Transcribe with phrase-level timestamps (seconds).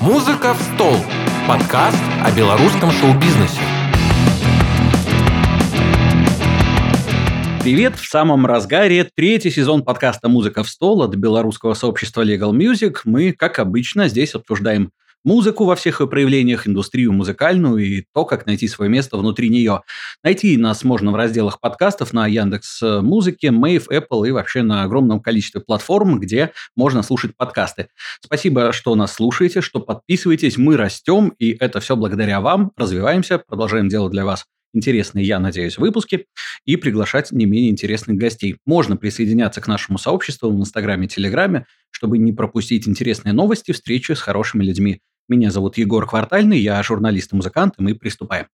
[0.00, 0.96] «Музыка в стол»–
[1.46, 3.60] подкаст о белорусском шоу-бизнесе.
[7.62, 7.96] Привет!
[7.96, 13.00] В самом разгаре третий сезон подкаста «Музыка в стол» от белорусского сообщества Legal Music.
[13.04, 14.90] Мы, как обычно, здесь обсуждаем
[15.24, 19.82] музыку во всех ее проявлениях, индустрию музыкальную и то, как найти свое место внутри нее.
[20.22, 25.20] Найти нас можно в разделах подкастов на Яндекс Музыке, Мэйв, Apple и вообще на огромном
[25.20, 27.88] количестве платформ, где можно слушать подкасты.
[28.20, 33.88] Спасибо, что нас слушаете, что подписываетесь, мы растем, и это все благодаря вам, развиваемся, продолжаем
[33.88, 36.26] делать для вас интересные, я надеюсь, выпуски
[36.64, 38.56] и приглашать не менее интересных гостей.
[38.66, 44.12] Можно присоединяться к нашему сообществу в Инстаграме и Телеграме, чтобы не пропустить интересные новости, встречи
[44.12, 45.00] с хорошими людьми.
[45.30, 48.48] Меня зовут Егор Квартальный, я журналист и музыкант, и мы приступаем.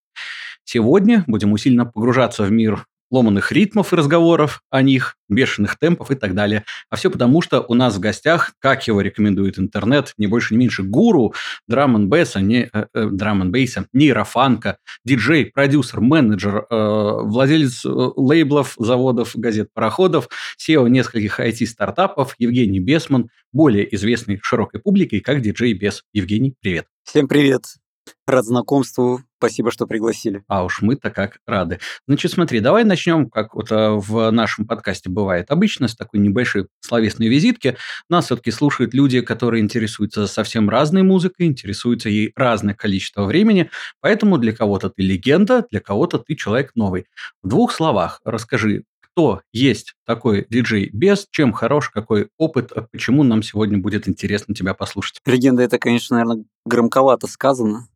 [0.63, 6.15] Сегодня будем усиленно погружаться в мир ломаных ритмов и разговоров о них, бешеных темпов и
[6.15, 6.65] так далее.
[6.91, 10.59] А все потому, что у нас в гостях, как его рекомендует интернет, не больше, не
[10.59, 11.35] меньше гуру
[11.67, 18.75] драм бейса, не э, э, драм бейса, нейрофанка, диджей, продюсер, менеджер, э, владелец э, лейблов,
[18.79, 20.29] заводов, газет, пароходов,
[20.61, 26.03] SEO нескольких IT-стартапов Евгений Бесман, более известный широкой публике как диджей Бес.
[26.13, 26.87] Евгений, привет.
[27.05, 27.86] Всем привет.
[28.27, 29.21] Рад знакомству.
[29.39, 30.43] Спасибо, что пригласили.
[30.49, 31.79] А уж мы-то как рады.
[32.09, 36.67] Значит, смотри, давай начнем, как вот а, в нашем подкасте бывает обычно, с такой небольшой
[36.81, 37.77] словесной визитки.
[38.09, 44.39] Нас все-таки слушают люди, которые интересуются совсем разной музыкой, интересуются ей разное количество времени, поэтому
[44.39, 47.07] для кого-то ты легенда, для кого-то ты человек новый.
[47.43, 53.43] В двух словах расскажи, кто есть такой диджей без, чем хорош, какой опыт, почему нам
[53.43, 55.21] сегодня будет интересно тебя послушать.
[55.25, 57.87] Легенда это, конечно, наверное, громковато сказано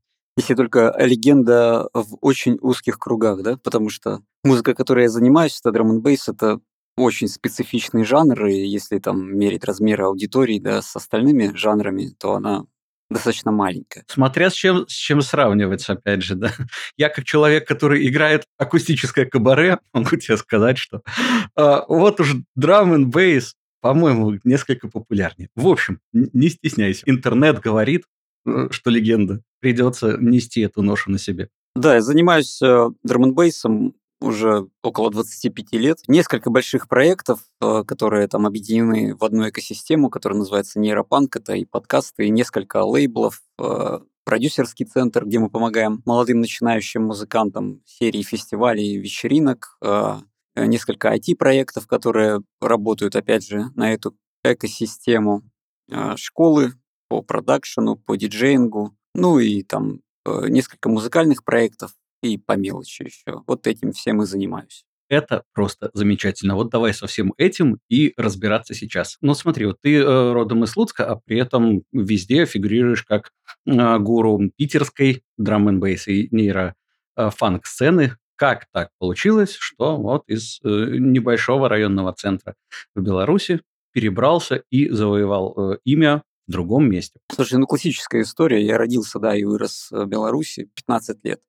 [0.41, 5.71] если только легенда в очень узких кругах, да, потому что музыка, которой я занимаюсь, это
[5.71, 6.61] драм н это
[6.97, 12.65] очень специфичный жанр, и если там мерить размеры аудитории, да, с остальными жанрами, то она
[13.11, 14.05] достаточно маленькая.
[14.07, 16.53] Смотря с чем, с чем сравнивать, опять же, да.
[16.97, 21.03] Я как человек, который играет акустическое кабаре, могу тебе сказать, что
[21.56, 25.49] э, вот уж драм н бейс по-моему, несколько популярнее.
[25.55, 27.03] В общем, не стесняйся.
[27.06, 28.05] Интернет говорит,
[28.47, 31.48] э, что легенда придется нести эту ношу на себе.
[31.76, 33.22] Да, я занимаюсь э, драм
[34.21, 35.98] уже около 25 лет.
[36.06, 41.65] Несколько больших проектов, э, которые там объединены в одну экосистему, которая называется нейропанк, это и
[41.65, 48.99] подкасты, и несколько лейблов, э, продюсерский центр, где мы помогаем молодым начинающим музыкантам серии фестивалей
[48.99, 50.19] вечеринок, э,
[50.56, 55.43] несколько IT-проектов, которые работают, опять же, на эту экосистему,
[56.16, 56.72] школы
[57.09, 63.43] по продакшену, по диджеингу, ну и там э, несколько музыкальных проектов и по мелочи еще.
[63.47, 64.84] Вот этим всем и занимаюсь.
[65.10, 66.54] Это просто замечательно.
[66.54, 69.16] Вот давай со всем этим и разбираться сейчас.
[69.20, 73.32] Ну смотри, вот ты э, родом из Луцка, а при этом везде фигурируешь как
[73.66, 78.16] э, гуру питерской драм н и нейро-фанк сцены.
[78.37, 82.54] Как так получилось, что вот из э, небольшого районного центра
[82.94, 83.62] в Беларуси
[83.93, 87.21] перебрался и завоевал э, имя другом месте.
[87.31, 88.65] Слушай, ну классическая история.
[88.65, 91.41] Я родился, да, и вырос в Беларуси 15 лет.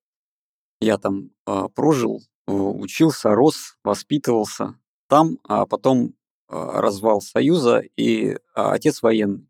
[0.79, 6.11] Я там э, прожил, учился, рос, воспитывался там, а потом э,
[6.49, 9.47] развал Союза и э, отец военный.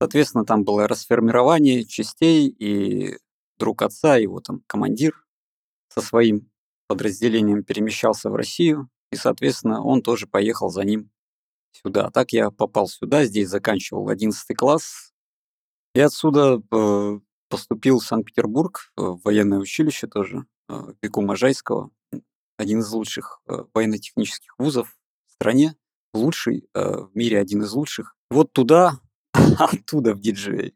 [0.00, 3.16] Соответственно, там было расформирование частей, и
[3.58, 5.14] друг отца, его там командир
[5.88, 6.50] со своим
[6.88, 11.10] подразделением перемещался в Россию, и, соответственно, он тоже поехал за ним
[11.82, 12.06] сюда.
[12.06, 15.12] А так я попал сюда, здесь заканчивал 11 класс.
[15.94, 21.90] И отсюда э, поступил в Санкт-Петербург, э, в военное училище тоже, э, Пеку Можайского.
[22.58, 25.74] Один из лучших э, военно-технических вузов в стране.
[26.14, 28.16] Лучший э, в мире, один из лучших.
[28.30, 29.00] Вот туда,
[29.32, 30.74] оттуда в диджей.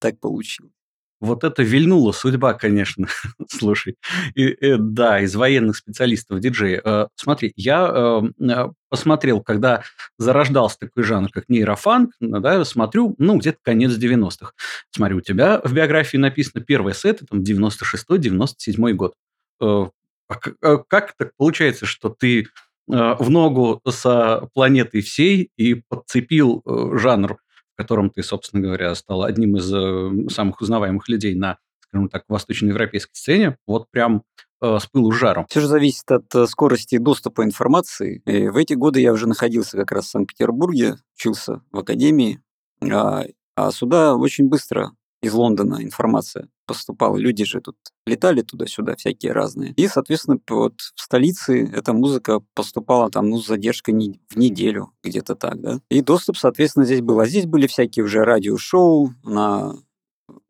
[0.00, 0.77] Так получилось.
[1.20, 3.08] Вот это вильнула судьба, конечно.
[3.48, 3.96] Слушай,
[4.34, 6.80] и, и, э, да, из военных специалистов диджей.
[6.82, 9.82] Э, смотри, я э, э, посмотрел, когда
[10.16, 14.52] зарождался такой жанр, как нейрофанк, да, смотрю, ну, где-то конец 90-х.
[14.90, 19.14] Смотрю, у тебя в биографии написано первый сет, там, 96-97 год.
[19.60, 19.86] Э,
[20.28, 22.48] а э, как так получается, что ты
[22.86, 27.36] в ногу со планетой всей и подцепил жанр
[27.78, 33.14] котором ты, собственно говоря, стал одним из э, самых узнаваемых людей на, скажем так, восточноевропейской
[33.14, 34.24] сцене, вот прям
[34.60, 35.46] э, с пылу жаром.
[35.48, 38.20] Все же зависит от э, скорости доступа информации.
[38.26, 42.40] И в эти годы я уже находился как раз в Санкт-Петербурге, учился в академии,
[42.82, 44.90] а, а сюда очень быстро
[45.22, 47.16] из Лондона информация поступала.
[47.16, 47.76] Люди же тут
[48.06, 49.72] летали туда-сюда, всякие разные.
[49.72, 54.92] И, соответственно, вот в столице эта музыка поступала там, ну, с задержкой не, в неделю,
[55.02, 55.80] где-то так, да.
[55.90, 57.18] И доступ, соответственно, здесь был.
[57.20, 59.74] А здесь были всякие уже радиошоу на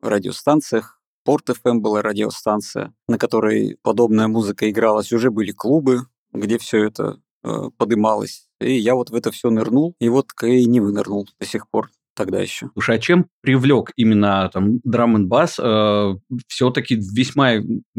[0.02, 1.00] радиостанциях.
[1.24, 5.12] Порт FM была радиостанция, на которой подобная музыка игралась.
[5.12, 8.48] Уже были клубы, где все это э, подымалось.
[8.60, 11.90] И я вот в это все нырнул, и вот и не вынырнул до сих пор
[12.18, 12.68] тогда еще.
[12.74, 15.58] Слушай, а чем привлек именно там драм н бас?
[15.58, 16.14] Э,
[16.46, 17.54] все-таки весьма,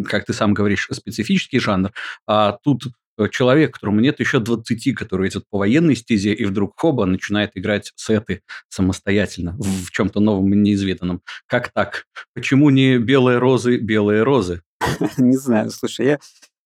[0.05, 1.91] как ты сам говоришь, специфический жанр.
[2.27, 2.83] А тут
[3.19, 7.51] Э, человек, которому нет еще 20, который идет по военной стезе, и вдруг хоба начинает
[7.55, 11.21] играть сеты самостоятельно в чем-то новом и неизведанном.
[11.45, 12.05] Как так?
[12.33, 14.61] Почему не белые розы, белые розы?
[15.17, 16.19] Не знаю, слушай, я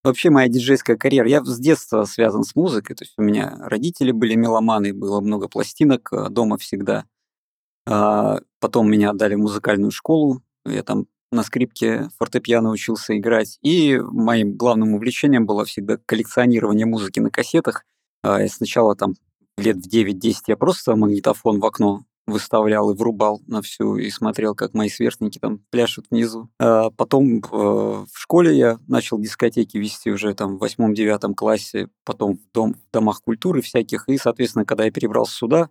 [0.03, 4.11] Вообще моя диджейская карьера, я с детства связан с музыкой, то есть у меня родители
[4.11, 7.05] были меломаны, было много пластинок э, дома всегда.
[7.85, 13.57] А потом меня отдали в музыкальную школу, я там на скрипке фортепиано учился играть.
[13.61, 17.83] И моим главным увлечением было всегда коллекционирование музыки на кассетах.
[18.23, 19.15] А, я сначала там
[19.57, 24.55] лет в 9-10 я просто магнитофон в окно выставлял и врубал на всю и смотрел,
[24.55, 26.49] как мои сверстники там пляшут внизу.
[26.57, 32.37] А потом э, в школе я начал дискотеки вести уже там в восьмом-девятом классе, потом
[32.37, 34.07] в, дом, в домах культуры всяких.
[34.07, 35.69] И, соответственно, когда я перебрался сюда,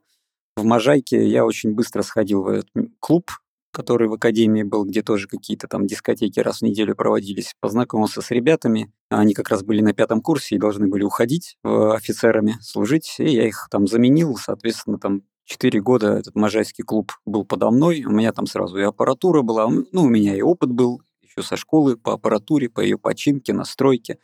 [0.57, 2.69] в Можайке я очень быстро сходил в этот
[3.01, 3.31] клуб
[3.75, 8.31] который в академии был, где тоже какие-то там дискотеки раз в неделю проводились, познакомился с
[8.31, 8.93] ребятами.
[9.09, 13.49] Они как раз были на пятом курсе и должны были уходить офицерами служить, и я
[13.49, 18.33] их там заменил, соответственно, там Четыре года этот Можайский клуб был подо мной, у меня
[18.33, 22.13] там сразу и аппаратура была, ну, у меня и опыт был еще со школы по
[22.13, 24.19] аппаратуре, по ее починке, настройке.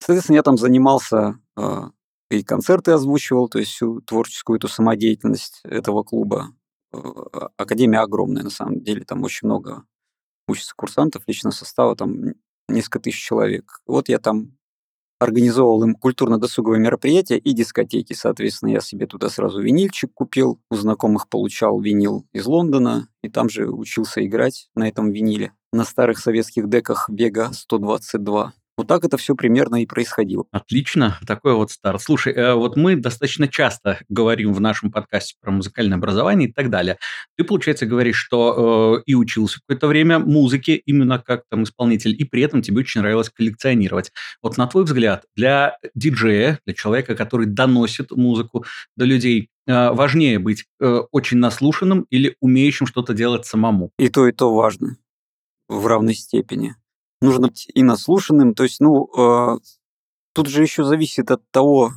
[0.00, 1.82] Соответственно, я там занимался э,
[2.30, 6.54] и концерты озвучивал, то есть всю творческую эту самодеятельность этого клуба.
[6.92, 6.98] Э,
[7.56, 9.84] академия огромная, на самом деле, там очень много
[10.46, 12.34] учатся курсантов, личного состава, там
[12.68, 13.80] несколько тысяч человек.
[13.86, 14.58] Вот я там
[15.20, 18.12] организовывал им культурно-досуговые мероприятия и дискотеки.
[18.12, 23.48] Соответственно, я себе туда сразу винильчик купил, у знакомых получал винил из Лондона, и там
[23.48, 25.52] же учился играть на этом виниле.
[25.72, 28.52] На старых советских деках Бега 122.
[28.78, 30.44] Вот так это все примерно и происходило.
[30.52, 32.00] Отлично, такой вот старт.
[32.00, 36.70] Слушай, э, вот мы достаточно часто говорим в нашем подкасте про музыкальное образование и так
[36.70, 36.96] далее.
[37.36, 42.22] Ты, получается, говоришь, что э, и учился какое-то время музыке именно как там исполнитель, и
[42.22, 44.12] при этом тебе очень нравилось коллекционировать.
[44.42, 48.64] Вот на твой взгляд, для диджея, для человека, который доносит музыку
[48.96, 53.90] до людей, э, важнее быть э, очень наслушанным или умеющим что-то делать самому?
[53.98, 54.98] И то, и то важно
[55.68, 56.76] в равной степени
[57.20, 58.54] нужно быть и наслушанным.
[58.54, 59.58] То есть, ну, э,
[60.32, 61.92] тут же еще зависит от того,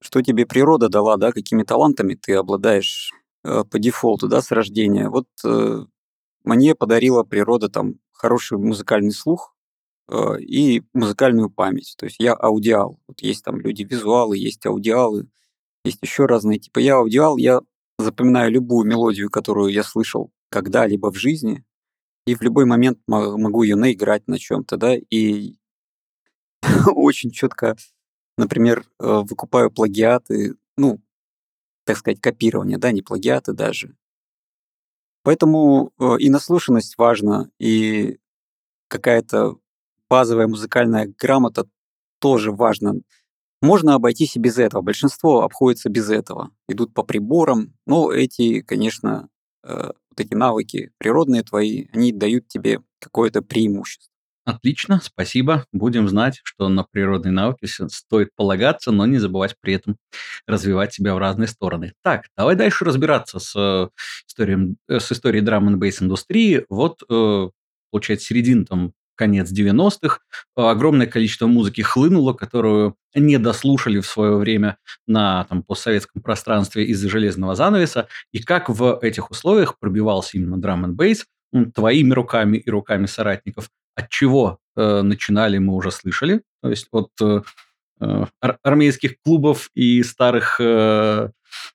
[0.00, 3.12] что тебе природа дала, да, какими талантами ты обладаешь
[3.44, 5.08] э, по дефолту, да, с рождения.
[5.08, 5.84] Вот э,
[6.44, 9.54] мне подарила природа там хороший музыкальный слух
[10.08, 11.94] э, и музыкальную память.
[11.98, 13.00] То есть я аудиал.
[13.08, 15.28] Вот есть там люди визуалы, есть аудиалы,
[15.84, 16.82] есть еще разные типы.
[16.82, 17.60] Я аудиал, я
[17.98, 21.64] запоминаю любую мелодию, которую я слышал когда-либо в жизни,
[22.26, 25.56] и в любой момент могу ее наиграть на чем-то, да, и
[26.94, 27.76] очень четко,
[28.36, 31.00] например, э, выкупаю плагиаты, ну,
[31.84, 33.96] так сказать, копирование, да, не плагиаты даже.
[35.22, 38.18] Поэтому э, и наслушанность важна, и
[38.88, 39.56] какая-то
[40.08, 41.68] базовая музыкальная грамота
[42.20, 42.94] тоже важна.
[43.62, 44.82] Можно обойтись и без этого.
[44.82, 46.50] Большинство обходится без этого.
[46.68, 47.74] Идут по приборам.
[47.86, 49.28] Но эти, конечно,
[49.64, 54.10] э, вот эти навыки природные твои, они дают тебе какое-то преимущество.
[54.44, 55.66] Отлично, спасибо.
[55.72, 59.96] Будем знать, что на природные навыки стоит полагаться, но не забывать при этом
[60.46, 61.94] развивать себя в разные стороны.
[62.04, 63.88] Так, давай дальше разбираться с, э,
[64.28, 66.64] историей, э, с историей драм н индустрии.
[66.68, 67.48] Вот, э,
[67.90, 70.20] получается, середина там конец 90-х,
[70.54, 77.08] огромное количество музыки хлынуло, которую не дослушали в свое время на там, постсоветском пространстве из-за
[77.08, 81.26] железного занавеса, и как в этих условиях пробивался именно драм н бейс
[81.74, 83.70] твоими руками и руками соратников.
[83.94, 87.40] От чего э, начинали, мы уже слышали, то есть от э,
[88.00, 88.24] э
[88.62, 91.30] армейских клубов и старых, э,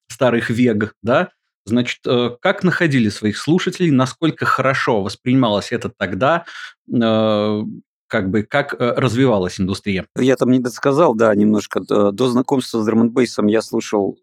[0.07, 1.29] старых вег, да,
[1.65, 6.45] Значит, э, как находили своих слушателей, насколько хорошо воспринималось это тогда,
[6.91, 7.61] э,
[8.07, 10.05] как бы как э, развивалась индустрия?
[10.17, 11.81] Я там не досказал, да, немножко.
[11.81, 13.11] До знакомства с драм
[13.47, 14.17] я слушал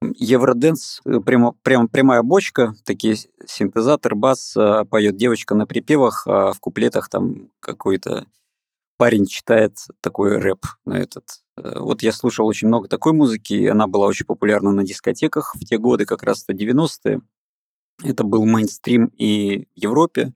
[0.00, 3.16] Евроденс, прямо, прямо прямая бочка, такие
[3.46, 4.56] синтезатор, бас,
[4.88, 8.26] поет девочка на припевах, а в куплетах там какой-то
[8.96, 11.24] парень читает такой рэп на этот
[11.76, 15.64] вот я слушал очень много такой музыки, и она была очень популярна на дискотеках в
[15.64, 17.20] те годы, как раз-то 90-е.
[18.02, 20.32] Это был мейнстрим и в Европе,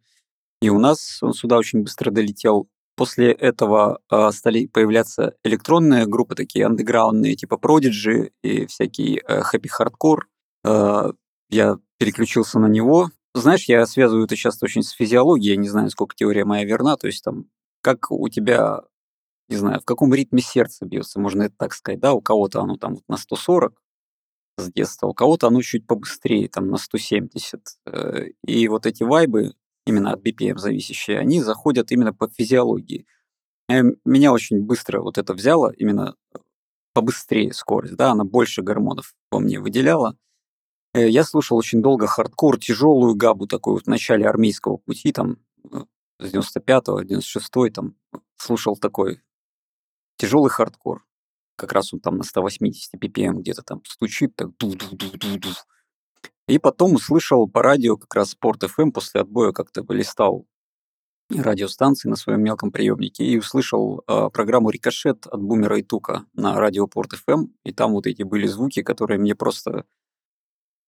[0.60, 2.68] и у нас он сюда очень быстро долетел.
[2.96, 9.72] После этого э, стали появляться электронные группы, такие андеграундные, типа Prodigy и всякий э, happy
[9.72, 10.26] hardcore.
[10.64, 11.12] Э,
[11.48, 15.88] я переключился на него, знаешь, я связываю это часто очень с физиологией, я не знаю,
[15.90, 17.46] сколько теория моя верна, то есть там,
[17.80, 18.82] как у тебя,
[19.48, 22.76] не знаю, в каком ритме сердце бьется, можно это так сказать, да, у кого-то оно
[22.76, 23.74] там вот на 140
[24.58, 27.60] с детства, у кого-то оно чуть побыстрее, там на 170.
[27.86, 29.54] Э, и вот эти вайбы,
[29.86, 33.06] именно от BPM зависящие, они заходят именно по физиологии.
[33.68, 36.14] Э, меня очень быстро вот это взяло, именно
[36.94, 40.16] побыстрее скорость, да, она больше гормонов во мне выделяла.
[40.94, 45.38] Э, я слушал очень долго хардкор, тяжелую габу такой вот в начале армейского пути, там,
[45.70, 45.84] э,
[46.20, 47.94] с 95-го, 96-й, там,
[48.36, 49.20] слушал такой
[50.16, 51.04] тяжелый хардкор.
[51.56, 55.38] Как раз он там на 180 ppm где-то там стучит, так ду ду ду ду
[55.38, 55.48] ду.
[56.48, 60.46] И потом услышал по радио как раз Спорт FM после отбоя как-то листал
[61.30, 66.58] радиостанции на своем мелком приемнике и услышал э, программу «Рикошет» от Бумера и Тука на
[66.58, 69.84] радио Порт FM, и там вот эти были звуки, которые мне просто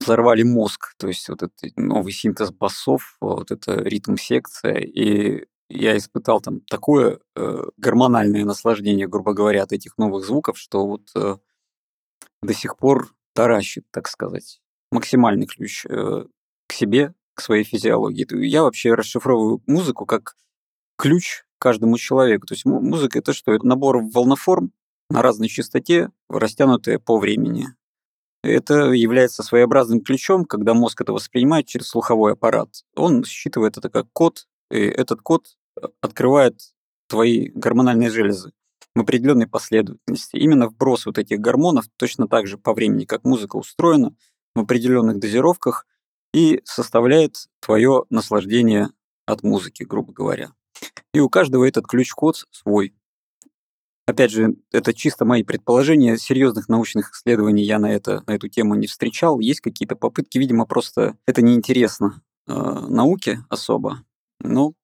[0.00, 6.40] взорвали мозг, то есть вот этот новый синтез басов, вот это ритм-секция, и я испытал
[6.40, 11.36] там такое э, гормональное наслаждение, грубо говоря, от этих новых звуков, что вот э,
[12.42, 14.60] до сих пор таращит, так сказать.
[14.92, 16.24] Максимальный ключ э,
[16.66, 18.46] к себе, к своей физиологии.
[18.46, 20.36] Я вообще расшифровываю музыку как
[20.96, 22.46] ключ каждому человеку.
[22.46, 23.52] То есть музыка это что?
[23.52, 24.72] Это набор волноформ
[25.10, 27.68] на разной частоте, растянутые по времени.
[28.42, 32.68] Это является своеобразным ключом, когда мозг это воспринимает через слуховой аппарат.
[32.94, 36.60] Он считывает это как код, и этот код э, открывает
[37.08, 38.52] твои гормональные железы
[38.94, 40.36] в определенной последовательности.
[40.36, 44.14] Именно вброс вот этих гормонов точно так же по времени, как музыка устроена,
[44.54, 45.86] в определенных дозировках
[46.32, 48.90] и составляет твое наслаждение
[49.26, 50.52] от музыки, грубо говоря.
[51.12, 52.94] И у каждого этот ключ-код свой.
[54.06, 56.18] Опять же, это чисто мои предположения.
[56.18, 59.40] Серьезных научных исследований я на, это, на эту тему не встречал.
[59.40, 64.04] Есть какие-то попытки, видимо, просто это неинтересно э, науке особо.
[64.44, 64.74] Но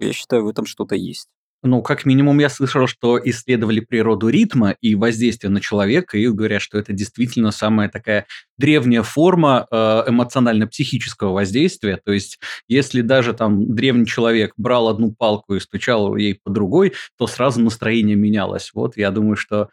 [0.00, 1.28] я считаю, в этом что-то есть.
[1.62, 6.62] Ну, как минимум, я слышал, что исследовали природу ритма и воздействие на человека, и говорят,
[6.62, 11.98] что это действительно самая такая древняя форма э, эмоционально-психического воздействия.
[12.02, 16.94] То есть, если даже там древний человек брал одну палку и стучал ей по другой,
[17.18, 18.70] то сразу настроение менялось.
[18.72, 19.68] Вот я думаю, что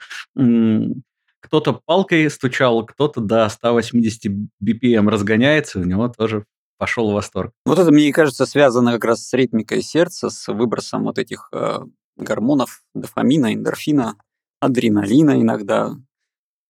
[1.40, 4.30] кто-то палкой стучал, кто-то до 180
[4.62, 6.44] BPM разгоняется, у него тоже
[6.78, 7.52] пошел в восторг.
[7.66, 11.80] Вот это, мне кажется, связано как раз с ритмикой сердца, с выбросом вот этих э,
[12.16, 14.16] гормонов, дофамина, эндорфина,
[14.60, 15.96] адреналина иногда.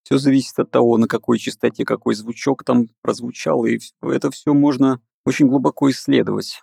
[0.03, 5.01] Все зависит от того, на какой частоте какой звучок там прозвучал, и это все можно
[5.25, 6.61] очень глубоко исследовать.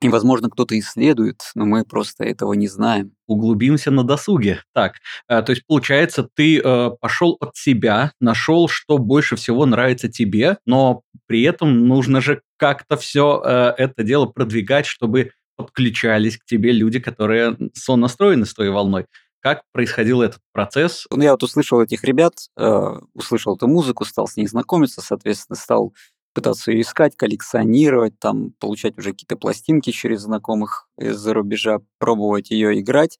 [0.00, 3.12] И, возможно, кто-то исследует, но мы просто этого не знаем.
[3.26, 4.62] Углубимся на досуге.
[4.74, 4.96] Так,
[5.28, 10.58] э, то есть, получается, ты э, пошел от себя, нашел, что больше всего нравится тебе,
[10.66, 16.72] но при этом нужно же как-то все э, это дело продвигать, чтобы подключались к тебе
[16.72, 19.06] люди, которые сонастроены с твоей волной.
[19.40, 21.06] Как происходил этот процесс?
[21.10, 25.56] Ну, я вот услышал этих ребят, э, услышал эту музыку, стал с ней знакомиться, соответственно,
[25.56, 25.92] стал
[26.32, 32.80] пытаться ее искать, коллекционировать, там, получать уже какие-то пластинки через знакомых из-за рубежа, пробовать ее
[32.80, 33.18] играть.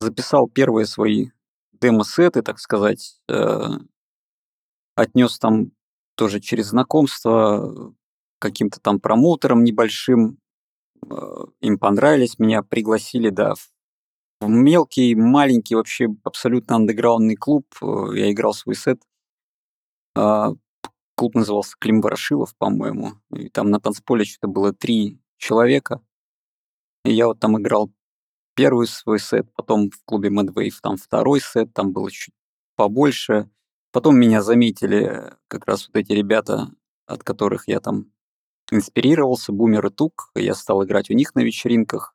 [0.00, 1.30] Записал первые свои
[1.72, 3.68] демо-сеты, так сказать, э,
[4.94, 5.72] отнес там
[6.14, 7.94] тоже через знакомство
[8.38, 10.38] каким-то там промоутером небольшим,
[11.10, 11.16] э,
[11.60, 17.66] им понравились, меня пригласили, да, в мелкий, маленький, вообще абсолютно андеграундный клуб.
[17.82, 19.02] Э, я играл свой сет.
[20.16, 20.52] А,
[21.16, 23.14] клуб назывался Клим Ворошилов, по-моему.
[23.34, 26.00] И там на танцполе что-то было три человека.
[27.04, 27.92] И я вот там играл
[28.54, 32.34] первый свой сет, потом в клубе Mad Wave там второй сет, там было чуть
[32.76, 33.50] побольше.
[33.92, 36.68] Потом меня заметили как раз вот эти ребята,
[37.06, 38.12] от которых я там
[38.70, 40.30] инспирировался, Бумер и Тук.
[40.34, 42.14] Я стал играть у них на вечеринках.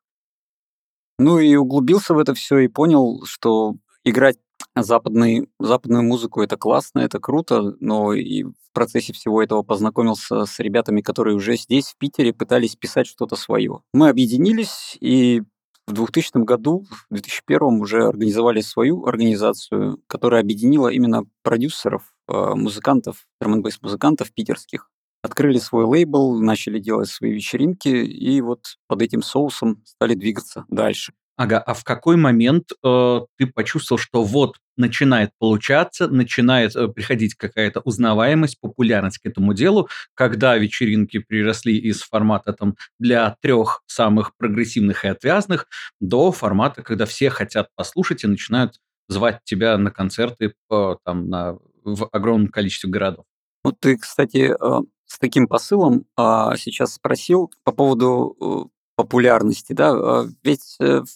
[1.18, 4.36] Ну и углубился в это все и понял, что играть
[4.76, 10.58] западный, западную музыку это классно, это круто, но и в процессе всего этого познакомился с
[10.58, 13.82] ребятами, которые уже здесь, в Питере, пытались писать что-то свое.
[13.92, 15.42] Мы объединились и
[15.86, 23.26] в 2000 году, в 2001 уже организовали свою организацию, которая объединила именно продюсеров, э, музыкантов,
[23.40, 24.90] драм музыкантов питерских.
[25.24, 31.14] Открыли свой лейбл, начали делать свои вечеринки, и вот под этим соусом стали двигаться дальше.
[31.36, 37.36] Ага, а в какой момент э, ты почувствовал, что вот начинает получаться, начинает э, приходить
[37.36, 44.36] какая-то узнаваемость, популярность к этому делу, когда вечеринки приросли из формата там для трех самых
[44.36, 45.68] прогрессивных и отвязных
[46.00, 48.74] до формата, когда все хотят послушать и начинают
[49.08, 53.24] звать тебя на концерты по, там, на, в огромном количестве городов?
[53.64, 59.92] Вот ты, кстати, э, с таким посылом а, сейчас спросил по поводу э, популярности, да,
[59.92, 61.06] а, ведь э, в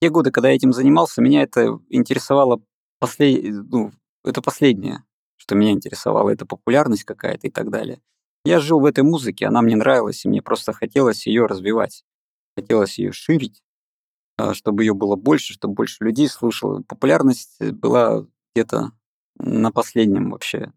[0.00, 2.62] те годы, когда я этим занимался, меня это интересовало
[2.98, 3.44] послед...
[3.70, 3.92] ну,
[4.24, 5.04] это последнее,
[5.36, 8.00] что меня интересовало, это популярность какая-то и так далее.
[8.44, 12.04] Я жил в этой музыке, она мне нравилась, и мне просто хотелось ее развивать,
[12.56, 13.62] хотелось ее ширить,
[14.36, 16.82] а, чтобы ее было больше, чтобы больше людей слушало.
[16.82, 18.92] Популярность была где-то
[19.36, 20.72] на последнем вообще.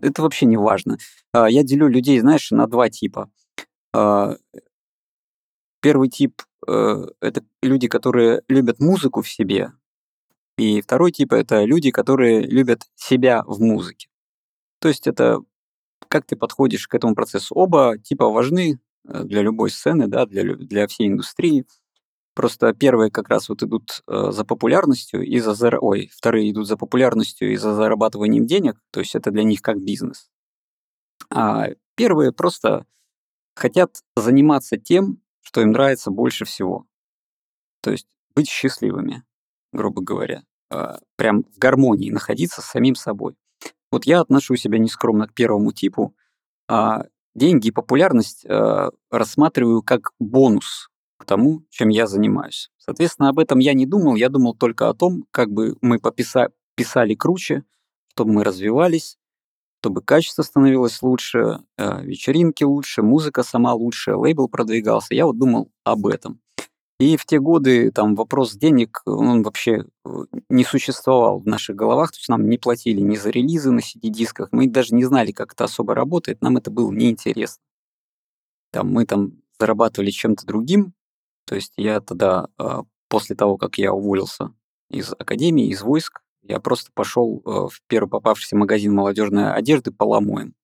[0.00, 0.98] Это вообще не важно.
[1.32, 3.30] А, я делю людей, знаешь, на два типа.
[3.92, 4.36] А,
[5.80, 9.72] первый тип э,— это люди, которые любят музыку в себе,
[10.56, 14.08] и второй тип— это люди, которые любят себя в музыке.
[14.80, 15.40] То есть это
[16.08, 17.54] как ты подходишь к этому процессу.
[17.54, 21.66] Оба типа важны э, для любой сцены, да, для, для всей индустрии.
[22.34, 25.78] Просто первые как раз вот идут э, за популярностью и за зар...
[25.80, 29.80] ой, вторые идут за популярностью и за зарабатыванием денег, то есть это для них как
[29.80, 30.30] бизнес.
[31.30, 32.86] А первые просто
[33.54, 36.86] хотят заниматься тем, что им нравится больше всего.
[37.82, 39.24] То есть быть счастливыми
[39.74, 43.34] грубо говоря, а, прям в гармонии находиться с самим собой.
[43.90, 46.14] Вот я отношу себя нескромно к первому типу,
[46.68, 50.88] а деньги и популярность а, рассматриваю как бонус
[51.24, 52.70] тому, чем я занимаюсь.
[52.78, 56.52] Соответственно, об этом я не думал, я думал только о том, как бы мы пописа-
[56.76, 57.64] писали круче,
[58.08, 59.18] чтобы мы развивались,
[59.80, 65.14] чтобы качество становилось лучше, а, вечеринки лучше, музыка сама лучше, лейбл продвигался.
[65.14, 66.40] Я вот думал об этом.
[67.00, 70.08] И в те годы там вопрос денег, он вообще э,
[70.48, 74.48] не существовал в наших головах, то есть нам не платили ни за релизы на CD-дисках,
[74.52, 77.62] мы даже не знали, как это особо работает, нам это было неинтересно.
[78.70, 80.94] Там, мы там зарабатывали чем-то другим,
[81.46, 84.52] то есть я тогда, а, после того, как я уволился
[84.90, 90.04] из академии, из войск, я просто пошел э, в первый попавшийся магазин молодежной одежды по
[90.04, 90.54] ломоем.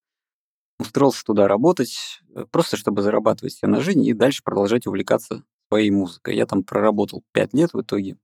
[0.78, 5.90] Устроился туда работать, э, просто чтобы зарабатывать себе на жизнь и дальше продолжать увлекаться своей
[5.90, 6.36] музыкой.
[6.36, 8.18] Я там проработал пять лет в итоге.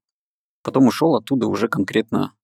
[0.63, 2.35] Потом ушел оттуда уже конкретно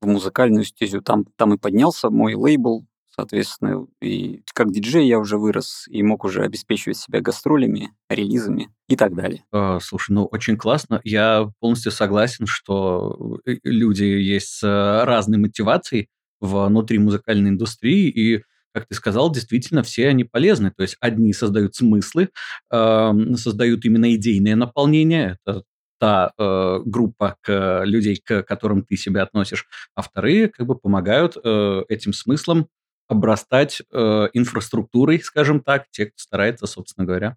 [0.00, 1.02] в музыкальную стезю.
[1.02, 6.24] Там, там и поднялся мой лейбл, соответственно, и как диджей я уже вырос и мог
[6.24, 9.44] уже обеспечивать себя гастролями, релизами и так далее.
[9.52, 11.00] А, слушай, ну очень классно.
[11.04, 16.08] Я полностью согласен, что э, люди есть с разной мотивацией
[16.40, 18.42] внутри музыкальной индустрии, и
[18.74, 20.70] как ты сказал, действительно все они полезны.
[20.70, 22.30] То есть одни создают смыслы,
[22.72, 25.62] э, создают именно идейное наполнение, это
[26.02, 31.36] та э, группа к, людей, к которым ты себя относишь, а вторые как бы помогают
[31.36, 32.66] э, этим смыслам
[33.12, 37.36] обрастать э, инфраструктурой, скажем так, те, кто старается, собственно говоря,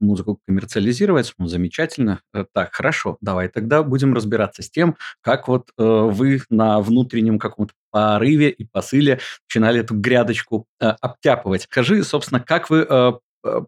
[0.00, 1.34] музыку коммерциализировать.
[1.38, 2.20] Ну, замечательно.
[2.32, 7.38] Э, так, хорошо, давай тогда будем разбираться с тем, как вот э, вы на внутреннем
[7.38, 11.62] каком-то порыве и посыле начинали эту грядочку э, обтяпывать.
[11.62, 13.12] Скажи, собственно, как вы э,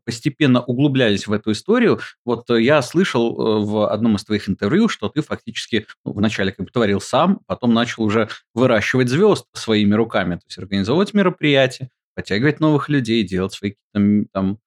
[0.05, 2.01] постепенно углублялись в эту историю.
[2.25, 6.53] Вот э, я слышал э, в одном из твоих интервью, что ты фактически ну, вначале
[6.53, 11.91] как бы творил сам, потом начал уже выращивать звезд своими руками, то есть организовывать мероприятия,
[12.15, 14.59] подтягивать новых людей, делать свои там, там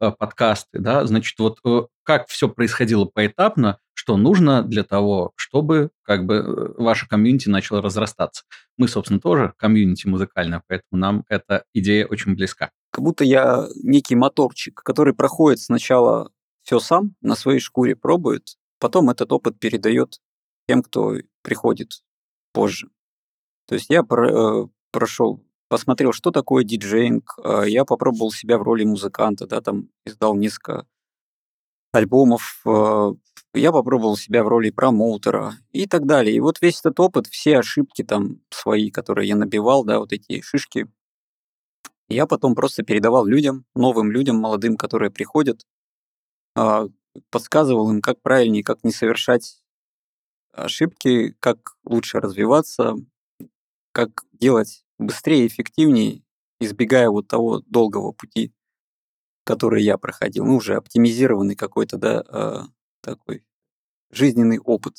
[0.00, 5.90] Э, подкасты, да, значит, вот э, как все происходило поэтапно, что нужно для того, чтобы
[6.02, 8.44] как бы э, ваша комьюнити начала разрастаться.
[8.76, 12.70] Мы, собственно, тоже комьюнити музыкальное, поэтому нам эта идея очень близка.
[12.90, 16.30] Как будто я некий моторчик, который проходит сначала
[16.62, 20.20] все сам, на своей шкуре пробует, потом этот опыт передает
[20.68, 22.02] тем, кто приходит
[22.52, 22.88] позже.
[23.66, 27.38] То есть я прошел посмотрел, что такое диджейнг.
[27.42, 30.86] А, я попробовал себя в роли музыканта, да, там издал несколько
[31.92, 32.60] альбомов.
[32.66, 33.12] А,
[33.54, 36.34] я попробовал себя в роли промоутера и так далее.
[36.36, 40.40] И вот весь этот опыт, все ошибки там свои, которые я набивал, да, вот эти
[40.40, 40.88] шишки,
[42.08, 45.66] я потом просто передавал людям, новым людям, молодым, которые приходят,
[46.56, 46.88] а,
[47.30, 49.60] подсказывал им, как правильнее, как не совершать
[50.52, 52.94] ошибки, как лучше развиваться,
[53.92, 56.22] как делать быстрее, эффективнее,
[56.60, 58.52] избегая вот того долгого пути,
[59.44, 60.44] который я проходил.
[60.44, 62.62] Ну, уже оптимизированный какой-то, да, э,
[63.02, 63.44] такой
[64.10, 64.96] жизненный опыт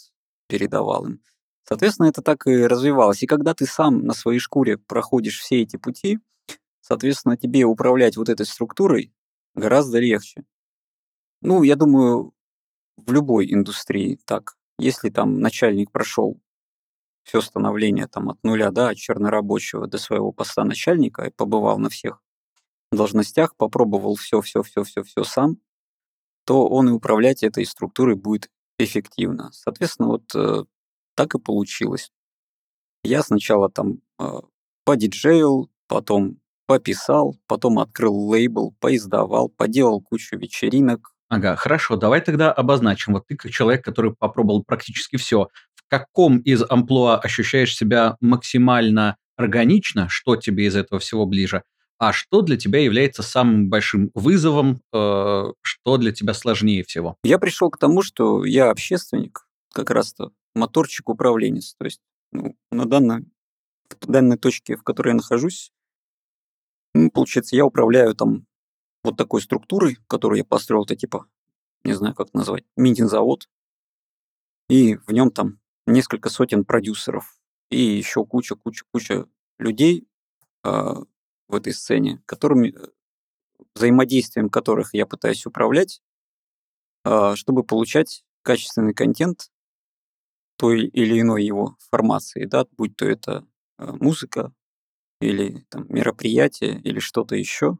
[0.47, 1.21] передавал им.
[1.63, 3.23] Соответственно, это так и развивалось.
[3.23, 6.19] И когда ты сам на своей шкуре проходишь все эти пути,
[6.89, 9.13] соответственно, тебе управлять вот этой структурой
[9.53, 10.43] гораздо легче.
[11.41, 12.33] Ну, я думаю,
[12.97, 14.57] в любой индустрии так.
[14.79, 16.41] Если там начальник прошел
[17.23, 21.89] все становление там от нуля, да, от чернорабочего до своего поста начальника, и побывал на
[21.89, 22.23] всех
[22.91, 25.57] должностях, попробовал все, все, все, все, все сам,
[26.45, 28.49] то он и управлять этой структурой будет
[28.79, 29.51] эффективно.
[29.51, 30.63] Соответственно, вот э,
[31.15, 32.11] так и получилось.
[33.03, 34.39] Я сначала там э,
[34.85, 36.39] подиджейл, потом
[36.69, 41.15] пописал, потом открыл лейбл, поиздавал, поделал кучу вечеринок.
[41.27, 43.13] Ага, хорошо, давай тогда обозначим.
[43.13, 45.47] Вот ты как человек, который попробовал практически все.
[45.73, 51.63] В каком из амплуа ощущаешь себя максимально органично, что тебе из этого всего ближе,
[51.97, 57.15] а что для тебя является самым большим вызовом, э, что для тебя сложнее всего?
[57.23, 61.73] Я пришел к тому, что я общественник, как раз-то моторчик управленец.
[61.79, 62.01] То есть
[62.31, 63.25] ну, на данной,
[64.01, 65.71] в данной точке, в которой я нахожусь,
[67.07, 68.45] получается, я управляю там
[69.03, 71.25] вот такой структурой, которую я построил, это типа,
[71.83, 73.49] не знаю, как назвать, митинг-завод.
[74.69, 79.25] И в нем там несколько сотен продюсеров и еще куча-куча-куча
[79.57, 80.07] людей
[80.63, 80.69] э,
[81.47, 82.87] в этой сцене, которыми, э,
[83.75, 86.01] взаимодействием которых я пытаюсь управлять,
[87.05, 89.51] э, чтобы получать качественный контент
[90.57, 94.53] той или иной его формации, да, будь то это э, музыка,
[95.21, 97.77] или там, мероприятие, или что-то еще.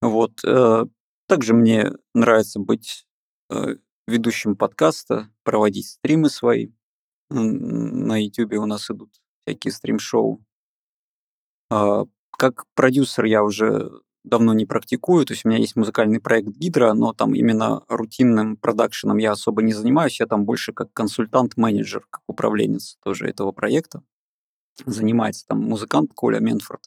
[0.00, 0.44] Вот.
[0.44, 0.84] Э,
[1.28, 3.06] также мне нравится быть
[3.50, 6.68] э, ведущим подкаста, проводить стримы свои.
[7.30, 9.10] На YouTube у нас идут
[9.46, 10.44] всякие стрим-шоу.
[11.70, 12.04] А,
[12.36, 13.90] как продюсер я уже
[14.24, 18.56] давно не практикую, то есть у меня есть музыкальный проект Гидра, но там именно рутинным
[18.56, 24.02] продакшеном я особо не занимаюсь, я там больше как консультант-менеджер, как управленец тоже этого проекта
[24.86, 26.82] занимается там музыкант Коля Менфорд.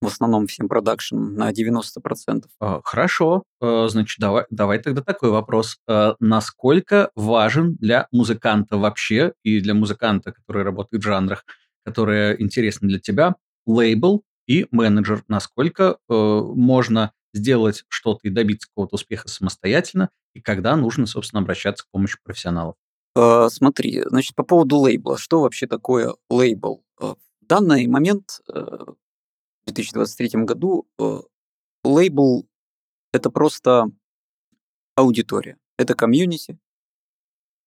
[0.00, 2.44] В основном всем продакшеном на 90%.
[2.60, 3.42] А, хорошо.
[3.60, 5.78] А, значит, давай, давай тогда такой вопрос.
[5.88, 11.44] А, насколько важен для музыканта вообще и для музыканта, который работает в жанрах,
[11.84, 13.34] которые интересны для тебя,
[13.66, 15.24] лейбл и менеджер?
[15.26, 21.90] Насколько можно сделать что-то и добиться какого-то успеха самостоятельно, и когда нужно, собственно, обращаться к
[21.90, 22.76] помощи профессионалов?
[23.18, 25.18] Э, смотри, значит, по поводу лейбла.
[25.18, 26.84] Что вообще такое лейбл?
[27.00, 30.86] Э, в данный момент, э, в 2023 году,
[31.84, 32.48] лейбл—
[33.12, 33.86] это просто
[34.94, 35.58] аудитория.
[35.76, 36.58] Это комьюнити,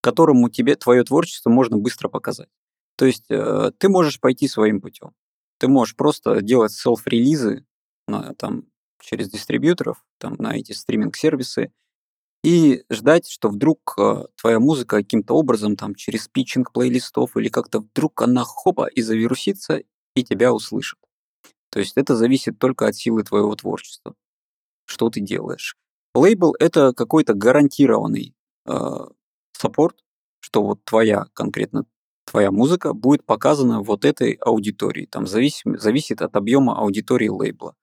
[0.02, 2.50] которому тебе твое творчество можно быстро показать.
[2.96, 5.14] То есть ты можешь пойти своим путем.
[5.60, 7.66] Ты можешь просто делать селф-релизы
[8.38, 8.64] там,
[9.00, 11.72] через дистрибьюторов, там, на эти стриминг-сервисы,
[12.44, 17.82] и ждать, что вдруг э, твоя музыка каким-то образом там через питчинг плейлистов или как-то
[17.82, 19.82] вдруг она хопа и завирусится,
[20.16, 21.00] и тебя услышат.
[21.70, 24.16] То есть это зависит только от силы твоего творчества,
[24.86, 25.76] что ты делаешь.
[26.16, 28.34] Лейбл— это какой-то гарантированный
[28.66, 28.72] э,
[29.54, 29.98] саппорт,
[30.40, 31.86] что вот твоя конкретно
[32.26, 35.06] твоя музыка будет показана вот этой аудитории.
[35.06, 37.76] Там зависит, зависит от объема аудитории лейбла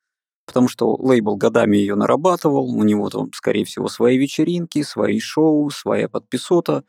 [0.49, 5.69] потому что лейбл годами ее нарабатывал, у него там, скорее всего, свои вечеринки, свои шоу,
[5.69, 6.85] своя подписота.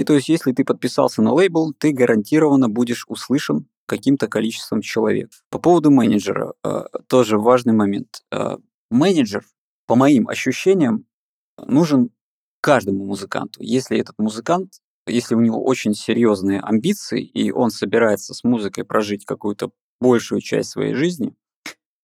[0.00, 5.30] И то есть, если ты подписался на лейбл, ты гарантированно будешь услышан каким-то количеством человек.
[5.48, 8.24] По поводу менеджера, э, тоже важный момент.
[8.32, 8.56] Э,
[8.90, 9.44] менеджер,
[9.86, 11.06] по моим ощущениям,
[11.56, 12.10] нужен
[12.60, 13.62] каждому музыканту.
[13.62, 19.24] Если этот музыкант, если у него очень серьезные амбиции, и он собирается с музыкой прожить
[19.24, 21.32] какую-то большую часть своей жизни,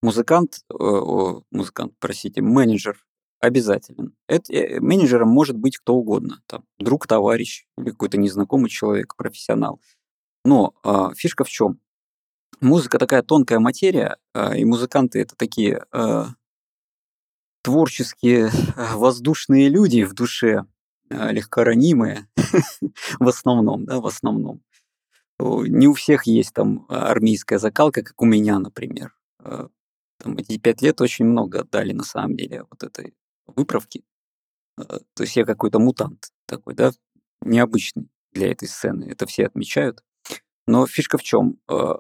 [0.04, 3.02] музыкант, о, музыкант, простите, менеджер
[3.40, 4.14] обязателен.
[4.28, 9.80] Это, э, менеджером может быть кто угодно, там, друг, товарищ или какой-то незнакомый человек, профессионал.
[10.44, 11.80] Но э, фишка в чем?
[12.60, 16.24] Музыка такая тонкая материя, э, и музыканты это такие э,
[17.62, 20.66] творческие, воздушные люди в душе,
[21.08, 22.28] э, легкоранимые,
[23.18, 24.60] в основном, да, в основном.
[25.40, 29.14] Не у всех есть там армейская закалка, как у меня, например.
[29.44, 29.68] Э,
[30.18, 33.14] там, эти пять лет очень много отдали на самом деле вот этой
[33.46, 34.05] выправки.
[34.79, 36.92] Э, то есть я какой-то мутант такой, да,
[37.40, 39.05] необычный для этой сцены.
[39.05, 40.03] Это все отмечают.
[40.66, 41.59] Но фишка в чем?
[41.68, 41.94] Э,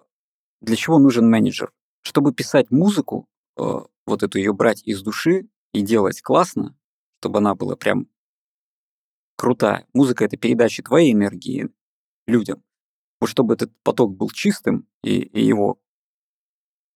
[0.60, 1.72] для чего нужен менеджер?
[2.02, 3.62] Чтобы писать музыку, э,
[4.06, 6.76] вот эту ее брать из души и делать классно,
[7.20, 8.08] чтобы она была прям
[9.36, 9.86] крутая.
[9.92, 11.68] Музыка— это передача твоей энергии
[12.26, 12.62] людям.
[13.20, 15.78] Вот чтобы этот поток был чистым, и, и его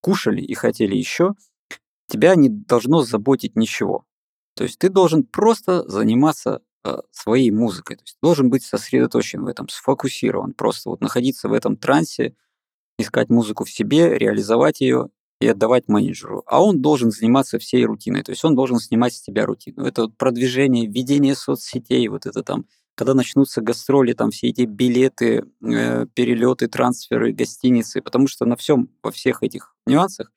[0.01, 1.35] кушали и хотели еще,
[2.07, 4.05] тебя не должно заботить ничего.
[4.55, 7.97] То есть ты должен просто заниматься э, своей музыкой.
[7.97, 12.35] То есть должен быть сосредоточен в этом, сфокусирован, просто вот находиться в этом трансе,
[12.97, 15.09] искать музыку в себе, реализовать ее
[15.39, 16.43] и отдавать менеджеру.
[16.45, 19.85] А он должен заниматься всей рутиной, то есть он должен снимать с тебя рутину.
[19.85, 22.65] Это вот продвижение, ведение соцсетей, вот это там
[22.99, 28.89] когда начнутся гастроли, там все эти билеты, э, перелеты, трансферы, гостиницы, потому что на всем,
[29.01, 30.33] во всех этих нюансах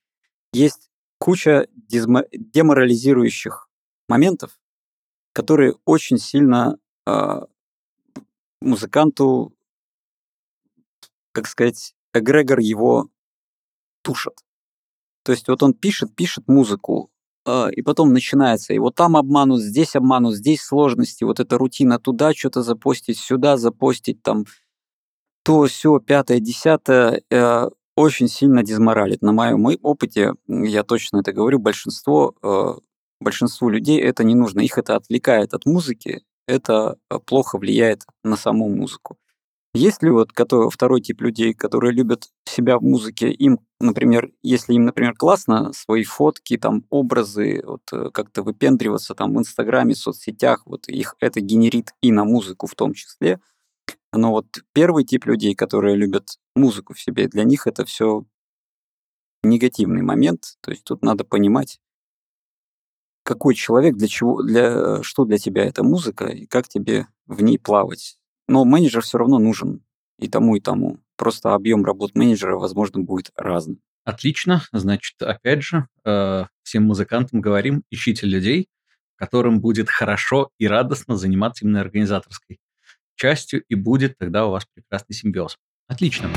[0.53, 3.69] есть куча деморализирующих
[4.09, 4.61] моментов,
[5.33, 7.41] которые очень сильно э,
[8.61, 9.53] музыканту,
[11.33, 13.11] как сказать, эгрегор его
[14.03, 14.39] тушат.
[15.25, 17.11] То есть вот он пишет, пишет музыку,
[17.47, 22.33] и потом начинается, и вот там обманут, здесь обманут, здесь сложности, вот эта рутина, туда
[22.35, 24.45] что-то запостить, сюда запостить, там
[25.45, 29.23] то, все, пятое, десятое, э, очень сильно дезморалит.
[29.23, 32.75] На моем опыте, я точно это говорю, большинство, э,
[33.21, 34.61] большинству людей это не нужно.
[34.61, 39.17] Их это отвлекает от музыки, это э, плохо влияет на саму музыку.
[39.75, 44.75] Есть ли вот который, второй тип людей, которые любят себя в музыке, им, например, если
[44.75, 49.99] им, например, классно свои фотки, там, образы, вот э, как-то выпендриваться там в Инстаграме, в
[49.99, 53.41] соцсетях, вот их это генерит и на музыку в том числе.
[54.13, 58.27] Но вот первый тип людей, которые любят музыку в себе, для них это все
[59.43, 60.57] негативный момент.
[60.61, 61.81] То есть тут надо понимать,
[63.25, 67.59] какой человек, для чего, для, что для тебя эта музыка и как тебе в ней
[67.59, 68.19] плавать.
[68.53, 69.81] Но менеджер все равно нужен
[70.19, 70.99] и тому, и тому.
[71.17, 73.81] Просто объем работ менеджера, возможно, будет разным.
[74.05, 74.61] Отлично.
[74.73, 78.69] Значит, опять же, э, всем музыкантам говорим, ищите людей,
[79.17, 82.61] которым будет хорошо и радостно заниматься именно организаторской
[83.15, 85.57] частью, и будет тогда у вас прекрасный симбиоз.
[85.89, 86.29] Отлично.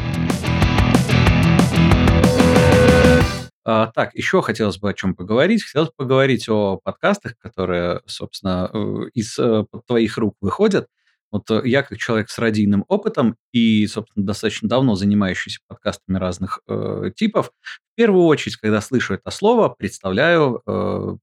[3.65, 5.63] А, так, еще хотелось бы о чем поговорить.
[5.63, 10.88] Хотелось поговорить о подкастах, которые, собственно, э, из э, твоих рук выходят.
[11.36, 16.62] Вот э, я как человек с радийным опытом и, собственно, достаточно давно занимающийся подкастами разных
[16.69, 21.17] э, типов, в первую очередь, когда слышу это слово, представляю э,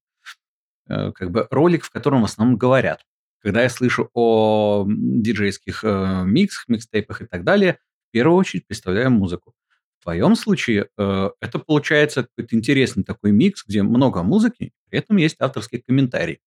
[0.89, 3.01] э, как бы ролик, в котором в основном говорят.
[3.41, 7.79] Когда я слышу о диджейских э, миксах, микстейпах и так далее,
[8.11, 9.55] в первую очередь представляю музыку.
[10.01, 15.17] В твоем случае э, это получается какой-то интересный такой микс, где много музыки, при этом
[15.17, 16.41] есть авторский комментарий.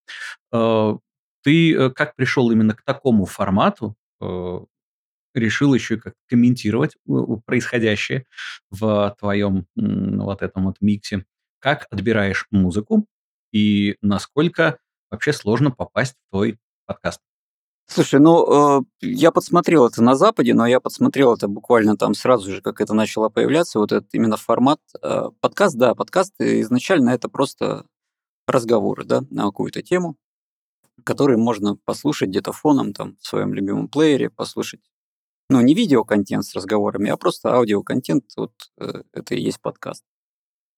[0.53, 0.97] Э,
[1.45, 3.95] ты э, как пришел именно к такому формату?
[4.19, 4.59] Э,
[5.35, 7.11] решил еще как комментировать э,
[7.45, 8.25] происходящее
[8.71, 11.25] в твоем вот этом вот миксе.
[11.59, 13.05] Как отбираешь музыку
[13.51, 14.79] и насколько
[15.11, 17.21] вообще сложно попасть в твой подкаст?
[17.87, 22.49] Слушай, ну, э, я подсмотрел это на Западе, но я подсмотрел это буквально там сразу
[22.49, 24.79] же, как это начало появляться, вот этот именно формат.
[25.03, 27.85] Э, подкаст, да, подкаст изначально это просто
[28.47, 30.17] разговоры, да, на какую-то тему,
[31.03, 34.81] которые можно послушать где-то фоном там в своем любимом плеере, послушать.
[35.49, 40.03] Ну, не видеоконтент с разговорами, а просто аудиоконтент, вот э, это и есть подкаст.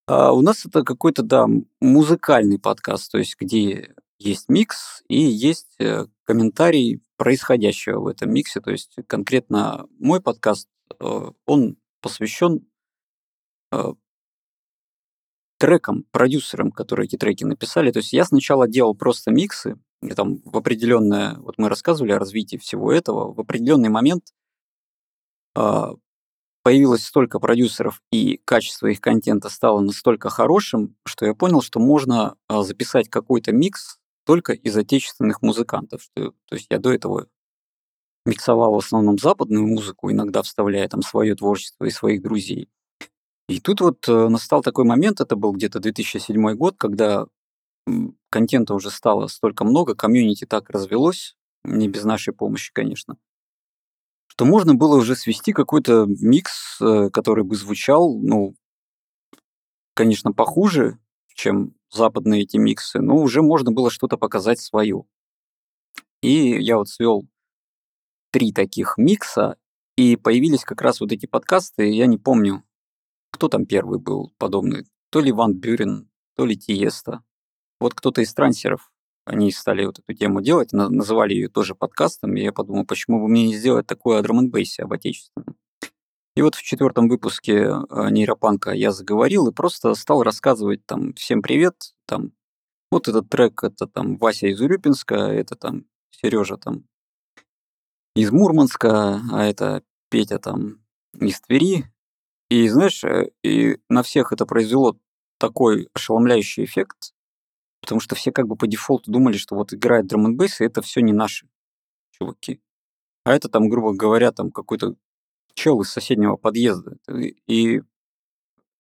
[0.08, 1.48] А у нас это какой-то, да,
[1.80, 8.62] музыкальный подкаст, то есть где есть микс и есть э, комментарий происходящего в этом миксе.
[8.62, 12.68] То есть конкретно мой подкаст, э, он посвящен
[13.72, 13.94] э,
[15.60, 17.92] трекам, продюсерам, которые эти треки написали.
[17.92, 19.78] То есть я сначала делал просто миксы,
[20.16, 24.24] там в определенное, вот мы рассказывали о развитии всего этого, в определенный момент
[26.64, 32.36] появилось столько продюсеров, и качество их контента стало настолько хорошим, что я понял, что можно
[32.50, 36.02] записать какой-то микс только из отечественных музыкантов.
[36.04, 37.28] Что, то есть я до этого
[38.26, 42.70] миксовал в основном западную музыку, иногда вставляя там свое творчество и своих друзей.
[43.48, 47.28] И тут вот э, настал такой момент, это был где-то 2007 год, когда
[48.30, 53.18] контента уже стало столько много, комьюнити так развелось, не без нашей помощи, конечно,
[54.28, 58.56] что можно было уже свести какой-то микс, э, который бы звучал, ну,
[59.96, 61.00] конечно, похуже,
[61.34, 65.06] чем западные эти миксы, но уже можно было что-то показать свое.
[66.22, 67.28] И я вот свел
[68.32, 69.58] три таких микса,
[69.96, 72.64] и появились как раз вот эти подкасты, я не помню,
[73.32, 77.24] кто там первый был подобный, то ли Ван Бюрен, то ли Тиеста.
[77.80, 78.92] Вот кто-то из трансеров,
[79.26, 83.28] они стали вот эту тему делать, называли ее тоже подкастом, и я подумал, почему бы
[83.28, 85.58] мне не сделать такое о драм об отечественном.
[86.38, 91.42] И вот в четвертом выпуске э, нейропанка я заговорил и просто стал рассказывать там всем
[91.42, 92.32] привет, там
[92.92, 96.86] вот этот трек это там Вася из Урюпинска, это там Сережа там
[98.16, 100.86] из Мурманска, а это Петя там
[101.20, 101.86] из Твери.
[102.50, 104.96] И знаешь, э, и на всех это произвело
[105.40, 107.14] такой ошеломляющий эффект,
[107.82, 111.02] потому что все как бы по дефолту думали, что вот играет drum n это все
[111.02, 111.48] не наши
[112.12, 112.62] чуваки.
[113.26, 114.96] А это там, грубо говоря, там какой-то
[115.54, 116.98] чел из соседнего подъезда.
[117.48, 117.82] И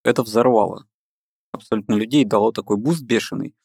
[0.03, 0.85] это взорвало
[1.51, 3.55] абсолютно людей, дало такой boost бешеный.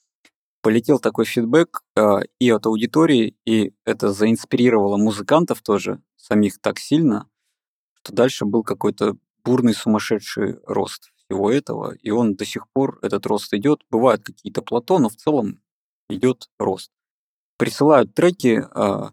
[0.63, 7.29] Полетел такой фидбэк э, и от аудитории, и это заинспирировало музыкантов тоже, самих так сильно,
[8.03, 13.27] что дальше был какой-то бурный сумасшедший рост всего этого, и он до сих пор, этот
[13.27, 13.81] рост идет.
[13.91, 15.61] Бывают какие-то плато, но в целом
[16.11, 16.91] идет рост.
[17.59, 19.11] Присылают треки, э,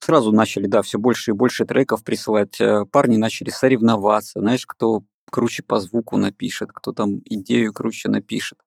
[0.00, 2.60] сразу начали, да, все больше и больше треков присылать.
[2.60, 8.58] Э, парни начали соревноваться, знаешь, кто круче по звуку напишет, кто там идею круче напишет.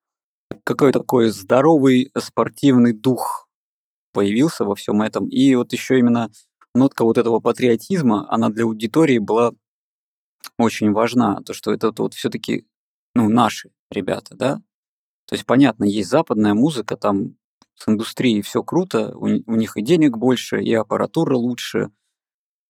[0.63, 3.49] Какой такой здоровый спортивный дух
[4.13, 5.28] появился во всем этом.
[5.28, 6.30] И вот еще именно
[6.76, 9.52] нотка вот этого патриотизма, она для аудитории была
[10.57, 11.41] очень важна.
[11.41, 12.65] То, что это вот все-таки
[13.15, 14.61] ну, наши ребята, да.
[15.27, 17.35] То есть, понятно, есть западная музыка, там
[17.75, 21.89] с индустрией все круто, у, у них и денег больше, и аппаратура лучше.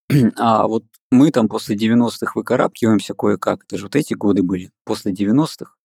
[0.37, 3.63] А вот мы там после 90-х выкарабкиваемся кое-как.
[3.63, 5.75] Это же вот эти годы были, после 90-х.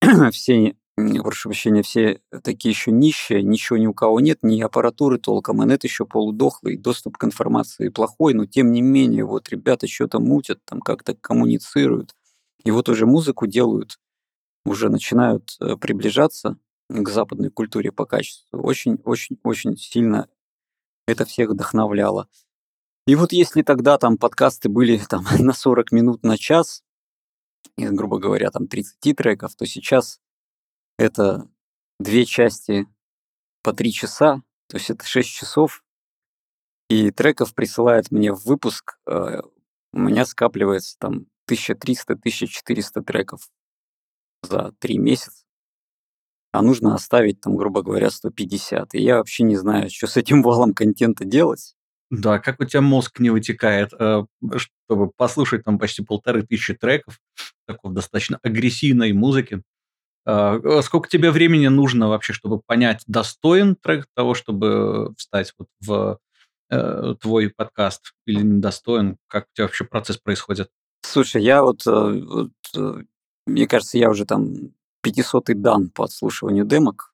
[0.32, 5.64] все, прошу прощения, все такие еще нищие, ничего ни у кого нет, ни аппаратуры толком,
[5.64, 10.60] инет еще полудохлый, доступ к информации плохой, но тем не менее, вот ребята что-то мутят,
[10.64, 12.14] там как-то коммуницируют.
[12.64, 13.98] И вот уже музыку делают,
[14.64, 18.62] уже начинают э, приближаться к западной культуре по качеству.
[18.62, 20.28] Очень-очень-очень сильно
[21.06, 22.28] это всех вдохновляло.
[23.06, 26.84] И вот если тогда там подкасты были там на 40 минут на час,
[27.76, 30.20] и, грубо говоря, там 30 треков, то сейчас
[31.02, 31.48] это
[31.98, 32.86] две части
[33.62, 35.84] по три часа, то есть это 6 часов,
[36.88, 39.40] и треков присылают мне в выпуск, э,
[39.92, 43.48] у меня скапливается там 1300-1400 треков
[44.42, 45.44] за три месяца
[46.52, 48.94] а нужно оставить там, грубо говоря, 150.
[48.94, 51.74] И я вообще не знаю, что с этим валом контента делать.
[52.10, 54.24] Да, как у тебя мозг не вытекает, э,
[54.56, 57.18] чтобы послушать там почти полторы тысячи треков,
[57.66, 59.62] такой достаточно агрессивной музыки.
[60.24, 65.68] А, э, сколько тебе времени нужно вообще, чтобы понять, достоин трек того, чтобы встать вот
[65.80, 66.18] в
[66.70, 69.16] э, твой подкаст или недостоин?
[69.28, 70.70] Как у тебя вообще процесс происходит?
[71.02, 72.52] Слушай, я вот, вот
[73.46, 77.12] мне кажется, я уже там 500 дан по отслушиванию демок.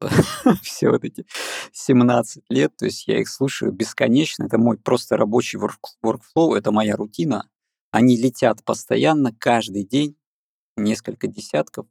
[0.62, 1.24] Все вот эти
[1.72, 4.44] 17 лет, то есть я их слушаю бесконечно.
[4.44, 7.48] Это мой просто рабочий workflow, это моя рутина.
[7.90, 10.16] Они летят постоянно, каждый день,
[10.76, 11.86] несколько десятков.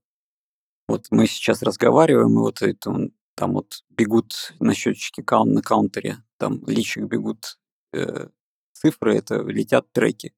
[0.89, 6.23] Вот мы сейчас разговариваем, и вот это, там вот бегут на счетчике каунт на каунтере,
[6.37, 7.59] там личик бегут
[7.93, 8.29] э,
[8.73, 10.33] цифры, это летят треки.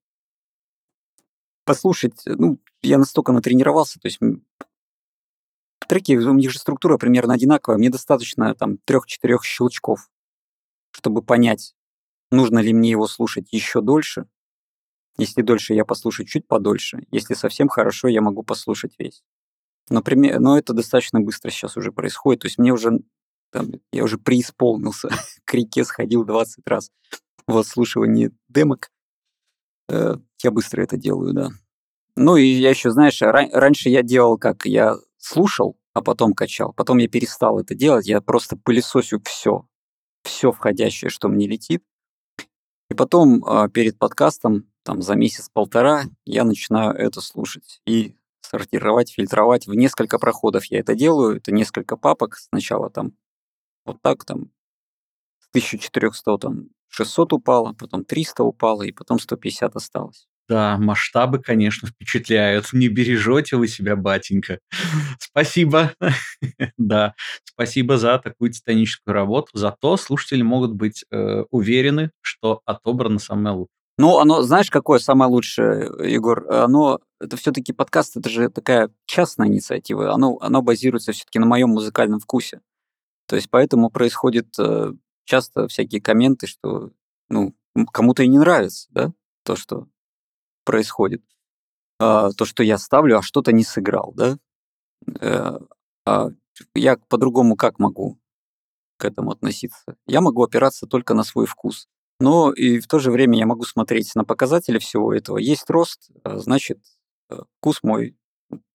[1.64, 4.18] Послушать, ну, я настолько натренировался, то есть
[5.88, 7.78] треки, у них же структура примерно одинаковая.
[7.78, 10.10] Мне достаточно там трех-четырех щелчков,
[10.90, 11.74] чтобы понять,
[12.30, 14.26] нужно ли мне его слушать еще дольше.
[15.16, 17.06] Если дольше, я послушаю чуть подольше.
[17.10, 19.24] Если совсем хорошо, я могу послушать весь.
[19.92, 22.40] Например, но это достаточно быстро сейчас уже происходит.
[22.40, 23.00] То есть мне уже,
[23.50, 25.10] там, я уже преисполнился,
[25.44, 26.90] к реке сходил 20 раз
[27.46, 28.90] в отслушивании демок.
[29.90, 31.50] Э, я быстро это делаю, да.
[32.16, 36.72] Ну и я еще, знаешь, раньше я делал как, я слушал, а потом качал.
[36.72, 39.66] Потом я перестал это делать, я просто пылесосю все,
[40.22, 41.84] все входящее, что мне летит.
[42.88, 49.66] И потом э, перед подкастом, там за месяц-полтора, я начинаю это слушать и сортировать, фильтровать.
[49.66, 51.36] В несколько проходов я это делаю.
[51.36, 52.36] Это несколько папок.
[52.36, 53.12] Сначала там
[53.84, 54.50] вот так, там
[55.52, 60.26] 1400, там 600 упало, потом 300 упало, и потом 150 осталось.
[60.48, 62.72] Да, масштабы, конечно, впечатляют.
[62.72, 64.58] Не бережете вы себя, батенька.
[65.18, 65.94] Спасибо.
[66.76, 69.50] да, спасибо за такую титаническую работу.
[69.54, 73.81] Зато слушатели могут быть э, уверены, что отобрано самое лучшее.
[73.98, 76.50] Ну, оно, знаешь, какое самое лучшее, Егор?
[76.50, 80.12] Оно, это все-таки подкаст, это же такая частная инициатива.
[80.12, 82.60] Оно, оно базируется все-таки на моем музыкальном вкусе.
[83.26, 84.92] То есть поэтому происходит э,
[85.24, 86.90] часто всякие комменты, что
[87.28, 87.54] ну,
[87.92, 89.12] кому-то и не нравится, да,
[89.44, 89.86] то, что
[90.64, 91.22] происходит.
[91.98, 94.38] А, то, что я ставлю, а что-то не сыграл, да?
[95.20, 95.58] Э,
[96.06, 96.30] а
[96.74, 98.18] я по-другому как могу
[98.96, 99.96] к этому относиться?
[100.06, 101.88] Я могу опираться только на свой вкус.
[102.22, 105.38] Но и в то же время я могу смотреть на показатели всего этого.
[105.38, 106.78] Есть рост, а значит,
[107.30, 108.16] э, вкус мой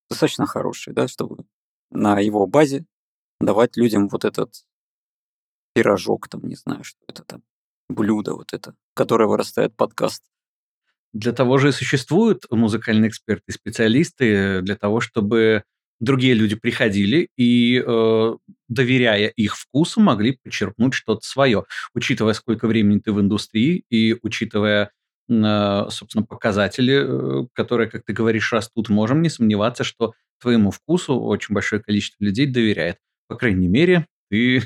[0.10, 1.46] достаточно хороший, да, чтобы
[1.90, 2.86] на его базе
[3.40, 4.54] давать людям вот этот
[5.74, 7.42] пирожок, там, не знаю, что это там,
[7.88, 10.24] блюдо вот это, которое вырастает подкаст.
[11.14, 15.64] Для того же и существуют музыкальные эксперты специалисты, для того, чтобы
[16.00, 18.38] другие люди приходили и, э,
[18.68, 21.66] доверяя их вкусу, могли почерпнуть что-то свое.
[21.94, 24.92] Учитывая, сколько времени ты в индустрии и учитывая,
[25.30, 31.20] э, собственно, показатели, э, которые, как ты говоришь, растут, можем не сомневаться, что твоему вкусу
[31.20, 32.98] очень большое количество людей доверяет.
[33.28, 34.62] По крайней мере, ты э,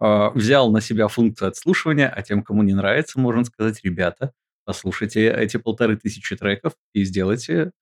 [0.34, 4.32] взял на себя функцию отслушивания, а тем, кому не нравится, можно сказать, ребята,
[4.64, 7.72] послушайте эти полторы тысячи треков и сделайте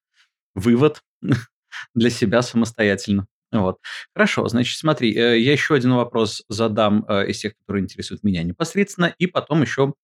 [0.55, 1.03] вывод
[1.95, 3.27] для себя самостоятельно.
[3.53, 3.79] Вот.
[4.15, 8.45] Хорошо, значит, смотри, э, я еще один вопрос задам э, из тех, которые интересуют меня
[8.45, 9.95] непосредственно, и потом еще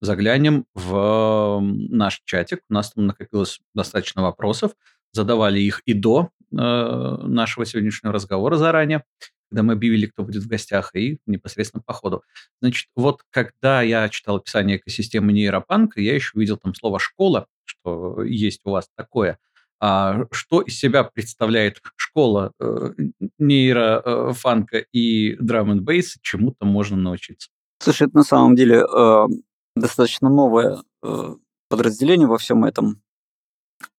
[0.00, 2.60] заглянем в наш чатик.
[2.68, 4.72] У нас там накопилось достаточно вопросов.
[5.12, 9.04] задавали их и до э, нашего сегодняшнего разговора заранее,
[9.50, 12.22] когда мы объявили, кто будет в гостях, и непосредственно по ходу.
[12.60, 18.22] Значит, вот когда я читал описание экосистемы нейропанка, я еще увидел там слово «школа», что
[18.24, 19.38] есть у вас такое.
[19.80, 22.92] А что из себя представляет школа э,
[23.38, 25.86] нейрофанка и драм н
[26.22, 27.48] чему-то можно научиться?
[27.78, 29.26] Слушай, это на самом деле э,
[29.74, 31.34] достаточно новое э,
[31.68, 33.02] подразделение во всем этом.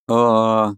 [0.10, 0.74] Э,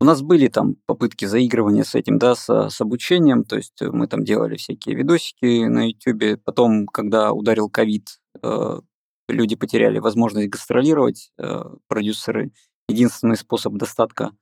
[0.00, 4.06] у нас были там попытки заигрывания с этим, да, с, с обучением, то есть мы
[4.06, 6.42] там делали всякие видосики на YouTube.
[6.44, 8.80] Потом, когда ударил ковид, э,
[9.28, 12.52] люди потеряли возможность гастролировать, э, продюсеры.
[12.88, 14.32] Единственный способ достатка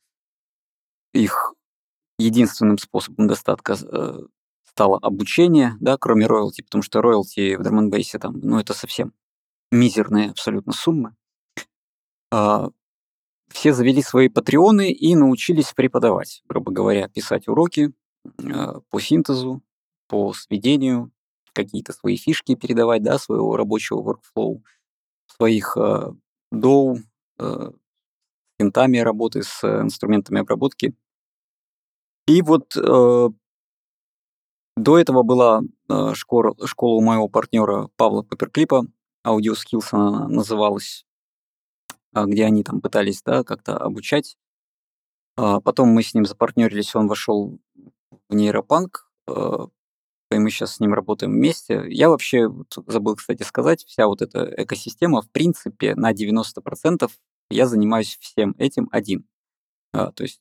[1.12, 1.54] их
[2.18, 4.18] единственным способом достатка э,
[4.64, 9.12] стало обучение, да, кроме роялти, потому что роялти в Drum там, ну, это совсем
[9.70, 11.14] мизерные абсолютно суммы.
[12.30, 12.70] А,
[13.48, 17.92] все завели свои патреоны и научились преподавать, грубо говоря, писать уроки
[18.38, 19.62] а, по синтезу,
[20.08, 21.12] по сведению,
[21.52, 24.62] какие-то свои фишки передавать, да, своего рабочего workflow,
[25.26, 26.12] своих э,
[26.50, 26.98] доу,
[27.38, 27.70] э,
[28.62, 30.94] интами работы с инструментами обработки.
[32.26, 33.28] И вот э,
[34.76, 38.86] до этого была э, школа, школа у моего партнера Павла Паперклипа,
[39.26, 41.04] Audio Skills она называлась,
[42.12, 44.36] а, где они там пытались да, как-то обучать.
[45.36, 47.58] А потом мы с ним запартнерились, он вошел
[48.28, 49.66] в нейропанк, э,
[50.30, 51.84] и мы сейчас с ним работаем вместе.
[51.88, 52.48] Я вообще
[52.86, 57.10] забыл, кстати, сказать, вся вот эта экосистема, в принципе, на 90%
[57.52, 59.26] я занимаюсь всем этим один.
[59.92, 60.40] А, то есть,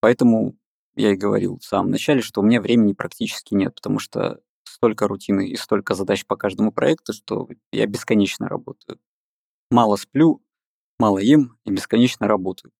[0.00, 0.56] поэтому
[0.96, 5.08] я и говорил в самом начале, что у меня времени практически нет, потому что столько
[5.08, 8.98] рутины и столько задач по каждому проекту, что я бесконечно работаю.
[9.70, 10.42] Мало сплю,
[10.98, 12.72] мало ем и бесконечно работаю.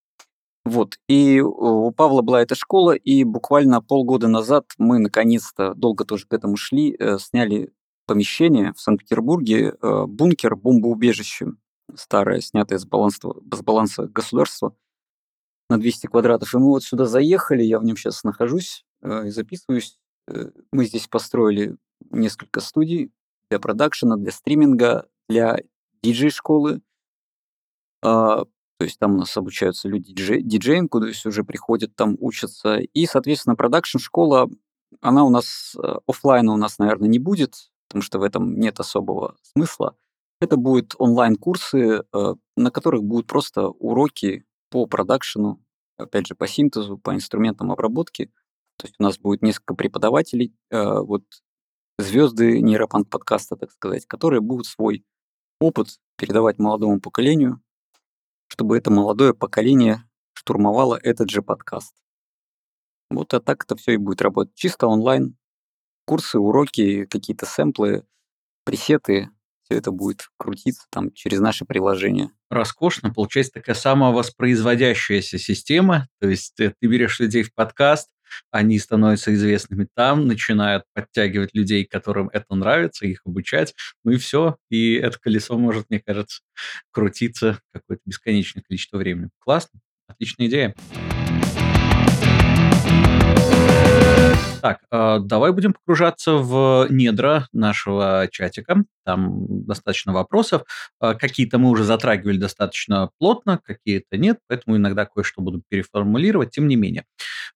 [0.65, 0.99] Вот.
[1.09, 6.33] И у Павла была эта школа, и буквально полгода назад мы наконец-то, долго тоже к
[6.35, 7.73] этому шли, э, сняли
[8.07, 11.53] помещение в Санкт-Петербурге, э, бункер, бомбоубежище,
[11.95, 14.75] старое, снятое с баланса, с баланса государства
[15.69, 16.55] на 200 квадратов.
[16.55, 19.99] И мы вот сюда заехали, я в нем сейчас нахожусь э, и записываюсь.
[20.27, 21.77] Э, мы здесь построили
[22.11, 23.13] несколько студий
[23.51, 25.59] для продакшена, для стриминга, для
[26.03, 26.81] диджей-школы.
[28.03, 32.77] А, то есть там у нас обучаются люди диджеингу, то есть уже приходят, там учатся.
[32.77, 34.49] И, соответственно, продакшн-школа,
[35.01, 38.81] она у нас, э, офлайна у нас, наверное, не будет, потому что в этом нет
[38.81, 39.97] особого смысла.
[40.41, 42.05] Это будут онлайн-курсы,
[42.57, 45.61] на которых будут просто уроки по продакшену,
[45.97, 48.31] опять же, по синтезу, по инструментам обработки.
[48.77, 51.25] То есть у нас будет несколько преподавателей, э, вот
[51.99, 55.05] звезды нейропанк подкаста, так сказать, которые будут свой
[55.61, 57.61] опыт передавать молодому поколению,
[58.47, 61.93] чтобы это молодое поколение штурмовало этот же подкаст.
[63.11, 64.55] Вот а так это все и будет работать.
[64.55, 65.37] Чисто онлайн.
[66.07, 68.07] Курсы, уроки, какие-то сэмплы,
[68.65, 69.31] пресеты,
[69.69, 72.31] все это будет крутиться там через наше приложение.
[72.49, 73.13] Роскошно.
[73.13, 76.09] Получается такая самовоспроизводящаяся система.
[76.21, 78.09] То есть ты, берешь людей в подкаст,
[78.51, 84.57] они становятся известными там, начинают подтягивать людей, которым это нравится, их обучать, ну и все.
[84.71, 86.41] И это колесо может, мне кажется,
[86.91, 89.31] крутиться какое-то бесконечное количество времени.
[89.39, 90.75] Классно, отличная идея.
[94.63, 98.85] Так, э, давай будем погружаться в недра нашего чатика.
[99.05, 100.63] Там достаточно вопросов.
[101.01, 106.67] Э, какие-то мы уже затрагивали достаточно плотно, какие-то нет, поэтому иногда кое-что буду переформулировать, тем
[106.69, 107.05] не менее.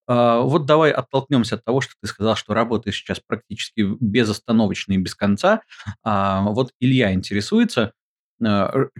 [0.08, 4.98] Э, вот давай оттолкнемся от того, что ты сказал, что работаешь сейчас практически безостановочно и
[4.98, 5.62] без конца.
[6.04, 7.92] А вот Илья интересуется,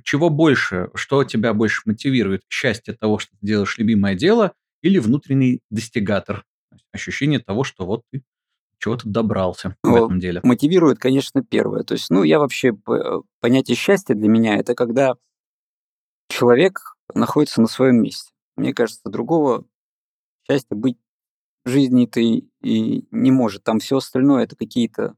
[0.05, 2.43] чего больше, что тебя больше мотивирует?
[2.49, 6.45] Счастье того, что ты делаешь любимое дело, или внутренний достигатор?
[6.93, 8.23] Ощущение того, что вот ты
[8.79, 10.41] чего-то добрался в этом деле.
[10.43, 11.85] Мотивирует, конечно, первое.
[11.85, 12.73] То есть, ну, я вообще,
[13.41, 15.15] понятие счастья для меня, это когда
[16.29, 18.33] человек находится на своем месте.
[18.57, 19.65] Мне кажется, другого
[20.49, 20.99] счастья быть
[21.65, 23.63] в жизни-то и, и не может.
[23.63, 25.15] Там все остальное это какие-то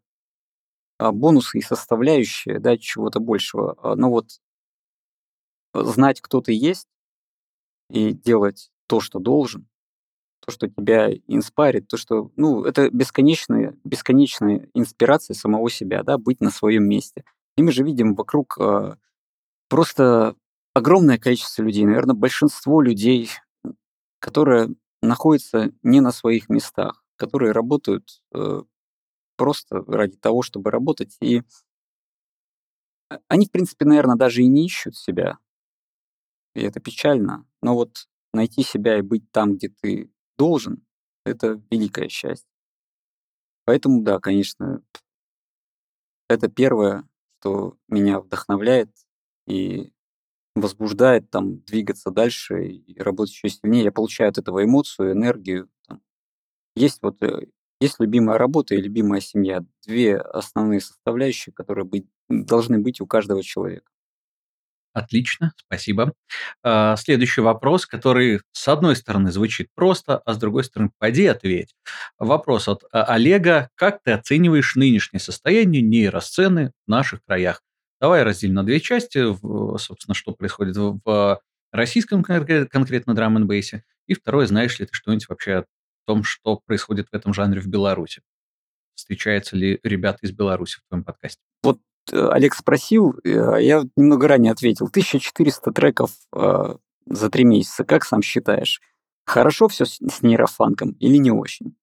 [0.98, 3.76] а, бонусы и составляющие, да, чего-то большего.
[3.82, 4.28] А, но вот
[5.72, 6.88] знать, кто ты есть,
[7.90, 9.68] и делать то, что должен,
[10.44, 16.40] то, что тебя инспарит, то, что, ну, это бесконечная, бесконечная инспирация самого себя, да, быть
[16.40, 17.24] на своем месте.
[17.56, 18.96] И мы же видим вокруг э,
[19.68, 20.36] просто
[20.74, 23.30] огромное количество людей, наверное, большинство людей,
[24.18, 28.62] которые находятся не на своих местах, которые работают э,
[29.36, 31.16] просто ради того, чтобы работать.
[31.20, 31.42] И
[33.28, 35.38] они, в принципе, наверное, даже и не ищут себя.
[36.54, 37.46] И это печально.
[37.62, 40.84] Но вот найти себя и быть там, где ты должен,
[41.24, 42.48] это великое счастье.
[43.64, 44.82] Поэтому, да, конечно,
[46.28, 47.04] это первое,
[47.40, 48.90] что меня вдохновляет
[49.46, 49.92] и
[50.54, 53.84] возбуждает там двигаться дальше и работать еще сильнее.
[53.84, 55.68] Я получаю от этого эмоцию, энергию.
[56.76, 57.46] Есть вот э,
[57.80, 59.64] есть любимая работа и любимая семья.
[59.86, 63.90] Две основные составляющие, которые быть, должны быть у каждого человека.
[64.94, 66.12] Отлично, спасибо.
[66.62, 71.74] А, следующий вопрос, который с одной стороны звучит просто, а с другой стороны поди ответь.
[72.16, 73.70] Вопрос от а, Олега.
[73.74, 77.60] Как ты оцениваешь нынешнее состояние нейросцены в наших краях?
[78.00, 79.18] Давай разделим на две части,
[79.78, 81.40] собственно, что происходит в
[81.72, 83.50] российском конкретно драм н
[84.06, 85.64] и второе, знаешь ли ты что-нибудь вообще о
[86.06, 88.22] том, что происходит в этом жанре в Беларуси?
[88.94, 91.40] Встречаются ли ребята из Беларуси в твоем подкасте?
[91.64, 91.80] Вот
[92.12, 94.86] Олег спросил, э, я немного ранее ответил.
[94.86, 96.76] 1400 треков э,
[97.06, 97.84] за три месяца.
[97.84, 98.80] Как сам считаешь?
[99.26, 101.76] Хорошо все с, с нейрофанком или не очень?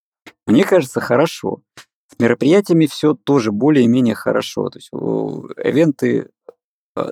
[0.46, 1.62] Мне кажется, хорошо.
[2.08, 4.70] С мероприятиями все тоже более-менее хорошо.
[4.70, 6.30] То есть ивенты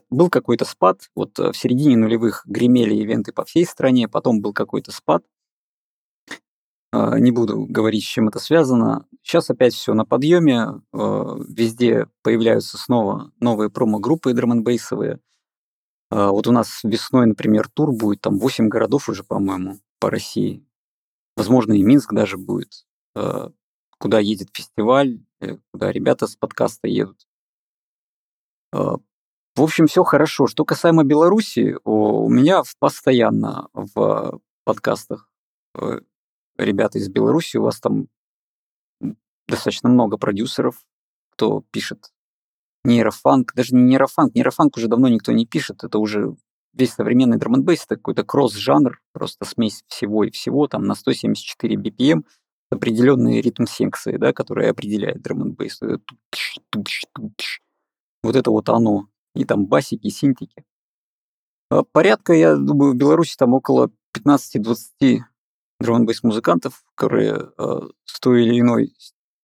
[0.10, 4.92] был какой-то спад, вот в середине нулевых гремели ивенты по всей стране, потом был какой-то
[4.92, 5.39] спад, а,
[6.92, 9.06] не буду говорить, с чем это связано.
[9.22, 10.82] Сейчас опять все на подъеме.
[10.92, 14.64] А, везде появляются снова новые промо-группы драм
[16.10, 20.66] а, Вот у нас весной, например, тур будет, там 8 городов уже, по-моему, по России.
[21.36, 22.86] Возможно, и Минск даже будет,
[23.98, 27.26] куда едет фестиваль, э, куда ребята с подкаста едут.
[28.72, 30.48] В общем, все хорошо.
[30.48, 35.30] Что касаемо Беларуси, у меня постоянно в подкастах
[35.76, 36.00] э,
[36.60, 38.08] ребята из Беларуси, у вас там
[39.48, 40.76] достаточно много продюсеров,
[41.32, 42.12] кто пишет
[42.86, 46.36] нейрофанк, даже не нейрофанк, нейрофанк уже давно никто не пишет, это уже
[46.74, 51.76] весь современный драм н это какой-то кросс-жанр, просто смесь всего и всего, там на 174
[51.78, 52.24] BPM,
[52.72, 55.58] определенные ритм-секции, да, которые определяют драм н
[58.24, 59.08] Вот это вот оно.
[59.36, 60.64] И там басики, синтики.
[61.72, 65.29] А порядка, я думаю, в Беларуси там около 15-20
[65.80, 68.94] дрон-бейс музыкантов, которые э, с той или иной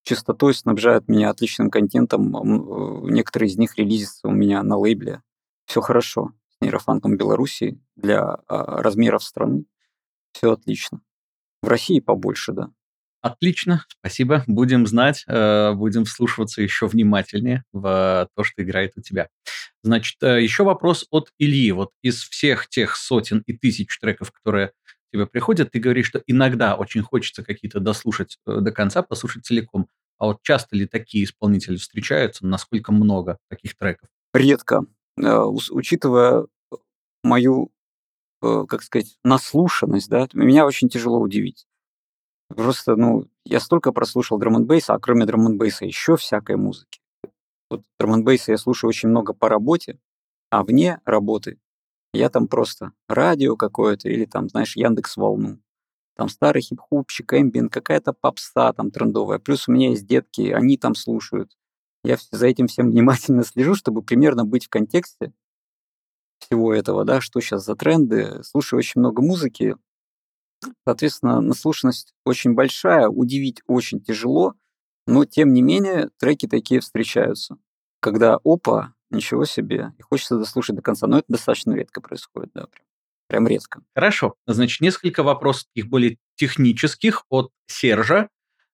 [0.03, 2.35] частотой снабжают меня отличным контентом.
[2.35, 5.21] Э, некоторые из них релизятся у меня на лейбле.
[5.65, 9.65] Все хорошо с нейрофанком Беларуси для э, размеров страны.
[10.33, 11.01] Все отлично.
[11.61, 12.69] В России побольше, да.
[13.21, 14.43] Отлично, спасибо.
[14.45, 19.29] Будем знать, э, будем вслушиваться еще внимательнее в то, что играет у тебя.
[19.81, 21.71] Значит, э, еще вопрос от Ильи.
[21.71, 24.73] Вот из всех тех сотен и тысяч треков, которые
[25.15, 29.87] тебе приходят, ты говоришь, что иногда очень хочется какие-то дослушать э, до конца, послушать целиком.
[30.17, 32.45] А вот часто ли такие исполнители встречаются?
[32.45, 34.09] Насколько много таких треков?
[34.33, 34.85] Редко.
[35.21, 35.39] Э,
[35.71, 36.45] учитывая
[37.23, 37.71] мою,
[38.43, 41.65] э, как сказать, наслушанность, да, меня очень тяжело удивить.
[42.49, 47.01] Просто, ну, я столько прослушал драм н а кроме драм н еще всякой музыки.
[47.69, 49.99] Вот драм н я слушаю очень много по работе,
[50.51, 51.57] а вне работы
[52.15, 55.59] я там просто радио какое-то или там, знаешь, Яндекс Волну.
[56.15, 59.39] Там старый хип-хопчик, эмбиент, какая-то попса там трендовая.
[59.39, 61.57] Плюс у меня есть детки, они там слушают.
[62.03, 65.33] Я за этим всем внимательно слежу, чтобы примерно быть в контексте
[66.39, 68.43] всего этого, да, что сейчас за тренды.
[68.43, 69.75] Слушаю очень много музыки.
[70.87, 74.53] Соответственно, наслушанность очень большая, удивить очень тяжело,
[75.07, 77.57] но тем не менее треки такие встречаются.
[77.99, 79.91] Когда опа, Ничего себе.
[79.97, 81.07] И хочется дослушать до конца.
[81.07, 82.85] Но это достаточно редко происходит, да, прям,
[83.27, 83.81] прям редко.
[83.93, 84.35] Хорошо.
[84.47, 88.29] Значит, несколько вопросов таких более технических от Сержа.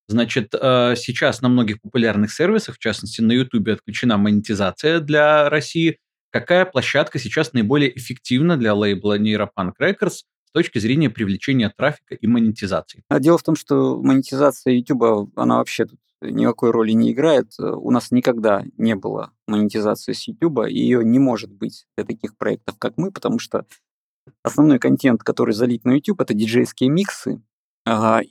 [0.08, 6.00] Значит, э, сейчас на многих популярных сервисах, в частности на YouTube, отключена монетизация для России.
[6.32, 12.28] Какая площадка сейчас наиболее эффективна для лейбла Neuropunk Records с точки зрения привлечения трафика и
[12.28, 13.04] монетизации?
[13.10, 17.54] А дело в том, что монетизация YouTube, она вообще тут никакой роли не играет.
[17.60, 22.38] У нас никогда не было монетизации с YouTube, и ее не может быть для таких
[22.38, 23.66] проектов, как мы, потому что
[24.44, 27.42] основной контент, который залит на YouTube, это диджейские миксы,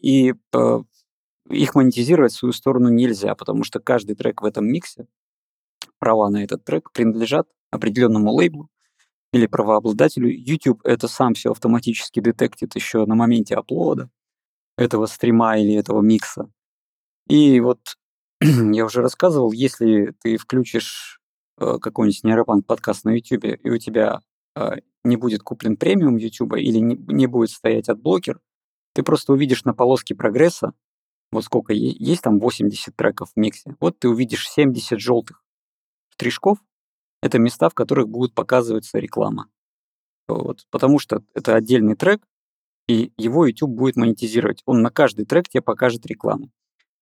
[0.02, 0.78] и э,
[1.50, 5.06] их монетизировать в свою сторону нельзя, потому что каждый трек в этом миксе,
[5.98, 8.68] права на этот трек принадлежат определенному лейблу
[9.32, 10.28] или правообладателю.
[10.30, 14.10] YouTube это сам все автоматически детектит еще на моменте аплода
[14.76, 16.50] этого стрима или этого микса.
[17.30, 17.96] И вот
[18.40, 21.20] я уже рассказывал, если ты включишь
[21.60, 24.20] э, какой-нибудь Neuropunk подкаст на YouTube, и у тебя
[24.56, 28.40] э, не будет куплен премиум YouTube или не, не будет стоять adblocker,
[28.94, 30.72] ты просто увидишь на полоске прогресса,
[31.30, 35.44] вот сколько есть, есть там 80 треков в миксе, вот ты увидишь 70 желтых
[36.14, 36.58] штришков,
[37.22, 39.48] это места, в которых будет показываться реклама.
[40.26, 42.26] Вот, потому что это отдельный трек,
[42.88, 44.62] и его YouTube будет монетизировать.
[44.66, 46.50] Он на каждый трек тебе покажет рекламу.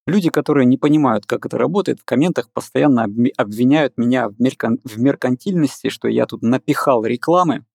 [0.09, 3.05] Люди, которые не понимают, как это работает, в комментах постоянно
[3.37, 4.79] обвиняют меня в, меркан...
[4.83, 7.67] в меркантильности, что я тут напихал рекламы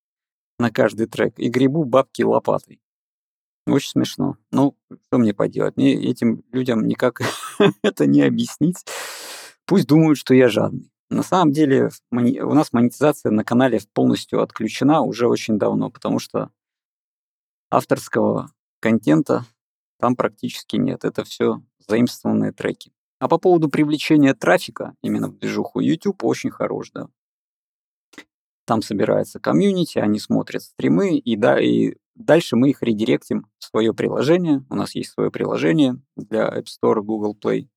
[0.57, 2.81] на каждый трек и грибу бабки лопатой.
[3.67, 4.38] Очень смешно.
[4.51, 5.77] Ну, что мне поделать?
[5.77, 7.21] Мне этим людям никак
[7.84, 8.84] это не объяснить.
[9.67, 10.91] Пусть думают, что я жадный.
[11.11, 16.49] На самом деле у нас монетизация на канале полностью отключена уже очень давно, потому что
[17.69, 19.45] авторского контента
[19.99, 21.05] там практически нет.
[21.05, 22.91] Это все заимствованные треки.
[23.19, 27.07] А по поводу привлечения трафика именно в движуху YouTube очень хорош, да.
[28.65, 33.93] Там собирается комьюнити, они смотрят стримы, и, да, и дальше мы их редиректим в свое
[33.93, 34.65] приложение.
[34.69, 37.67] У нас есть свое приложение для App Store, Google Play.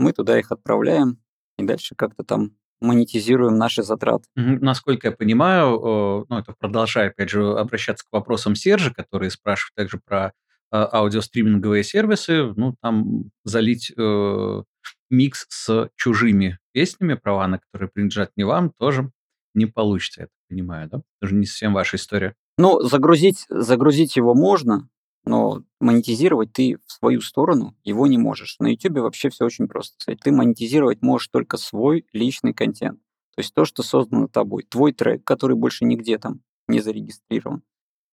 [0.00, 1.18] Мы туда их отправляем,
[1.58, 4.24] и дальше как-то там монетизируем наши затраты.
[4.34, 10.00] Насколько я понимаю, ну, это продолжая, опять же, обращаться к вопросам Сержа, который спрашивает также
[10.04, 10.32] про
[10.74, 14.62] аудиостриминговые сервисы, ну, там залить э,
[15.10, 19.10] микс с чужими песнями, права на которые принадлежат не вам, тоже
[19.54, 21.02] не получится, я так понимаю, да?
[21.20, 22.34] Тоже не совсем ваша история.
[22.58, 24.88] Ну, загрузить, загрузить его можно,
[25.24, 28.56] но монетизировать ты в свою сторону его не можешь.
[28.58, 29.96] На YouTube вообще все очень просто.
[29.98, 32.98] Кстати, ты монетизировать можешь только свой личный контент.
[33.34, 34.64] То есть то, что создано тобой.
[34.64, 37.62] Твой трек, который больше нигде там не зарегистрирован.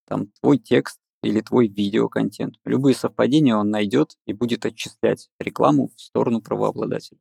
[0.08, 2.56] Там твой текст или твой видеоконтент.
[2.64, 7.18] Любые совпадения он найдет и будет отчислять рекламу в сторону правообладателя.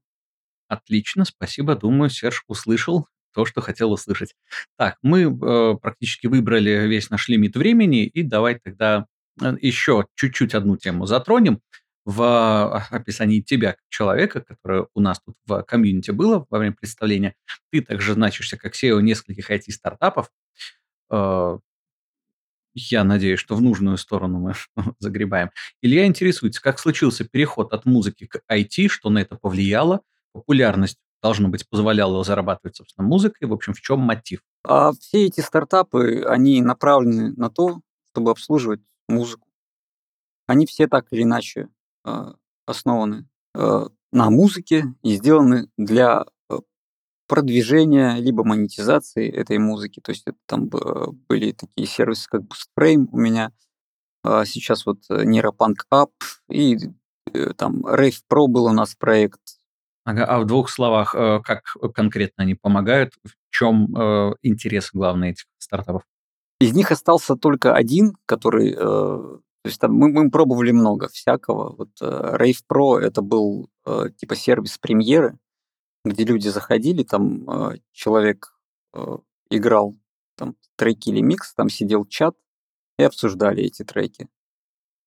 [0.68, 1.76] Отлично, спасибо.
[1.76, 4.36] Думаю, Серж услышал то, что хотел услышать.
[4.78, 9.06] Так, мы э, практически выбрали весь наш лимит времени, и давай тогда
[9.40, 11.62] Э, еще чуть-чуть одну тему затронем
[12.04, 16.74] в а, описании тебя как человека, которое у нас тут в комьюнити было во время
[16.74, 17.36] представления.
[17.72, 20.32] Ты также значишься как SEO нескольких IT-стартапов.
[21.12, 21.60] Э,
[22.74, 24.54] я надеюсь, что в нужную сторону мы
[25.00, 25.52] загребаем.
[25.82, 30.02] Илья интересуется, как случился переход от музыки к IT, что на это повлияло,
[30.34, 33.48] популярность должно быть, позволяла зарабатывать, собственно, музыкой.
[33.48, 34.42] В общем, в чем мотив?
[34.64, 39.48] А все эти стартапы, они направлены на то, чтобы обслуживать музыку.
[40.48, 41.70] Они все так или иначе
[42.06, 42.34] э,
[42.66, 46.26] основаны э, на музыке и сделаны для
[47.32, 50.02] продвижения либо монетизации этой музыки.
[50.02, 53.54] То есть это там были такие сервисы, как BoostFrame у меня,
[54.26, 56.12] а сейчас вот Neuropunk Up
[56.50, 56.78] и
[57.56, 59.40] там Rave Pro был у нас проект.
[60.04, 61.62] Ага, а в двух словах, как
[61.94, 63.14] конкретно они помогают?
[63.24, 63.86] В чем
[64.42, 66.04] интерес главный этих стартапов?
[66.62, 68.74] Из них остался только один, который...
[68.74, 71.76] Э, то есть там мы, мы пробовали много всякого.
[71.76, 75.40] Вот э, Rave Pro это был э, типа сервис премьеры,
[76.04, 78.54] где люди заходили, там э, человек
[78.94, 79.18] э,
[79.50, 79.96] играл
[80.36, 82.36] там треки или микс, там сидел чат
[82.98, 84.28] и обсуждали эти треки.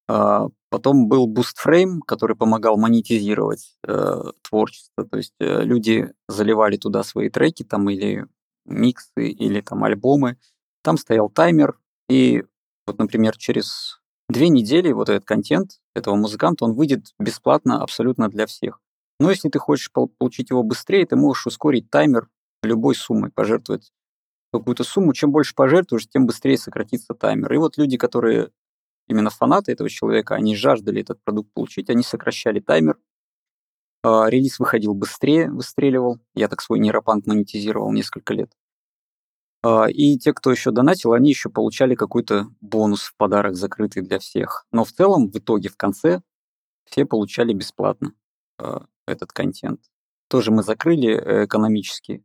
[0.06, 5.04] А потом был Boost Frame, который помогал монетизировать э, творчество.
[5.04, 8.26] То есть э, люди заливали туда свои треки там или
[8.66, 10.38] миксы, или там альбомы,
[10.82, 11.78] там стоял таймер,
[12.08, 12.44] и
[12.86, 18.46] вот, например, через две недели вот этот контент этого музыканта, он выйдет бесплатно абсолютно для
[18.46, 18.80] всех.
[19.20, 22.28] Но если ты хочешь получить его быстрее, ты можешь ускорить таймер
[22.62, 23.92] любой суммой, пожертвовать
[24.52, 25.12] какую-то сумму.
[25.12, 27.52] Чем больше пожертвуешь, тем быстрее сократится таймер.
[27.52, 28.50] И вот люди, которые
[29.06, 32.98] именно фанаты этого человека, они жаждали этот продукт получить, они сокращали таймер.
[34.02, 36.18] А, релиз выходил быстрее, выстреливал.
[36.34, 38.52] Я так свой нейропанк монетизировал несколько лет.
[39.62, 44.18] А, и те, кто еще донатил, они еще получали какой-то бонус в подарок, закрытый для
[44.18, 44.66] всех.
[44.72, 46.20] Но в целом, в итоге, в конце,
[46.84, 48.12] все получали бесплатно
[48.58, 49.80] а, этот контент.
[50.28, 52.24] Тоже мы закрыли э, экономически.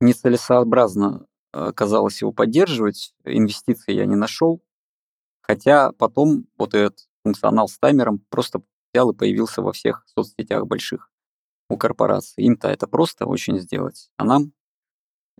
[0.00, 4.62] Нецелесообразно оказалось его поддерживать, инвестиций я не нашел.
[5.42, 8.62] Хотя потом вот этот функционал с таймером просто
[8.92, 11.10] взял и появился во всех соцсетях больших
[11.70, 12.44] у корпораций.
[12.44, 14.10] Им-то это просто очень сделать.
[14.16, 14.52] А нам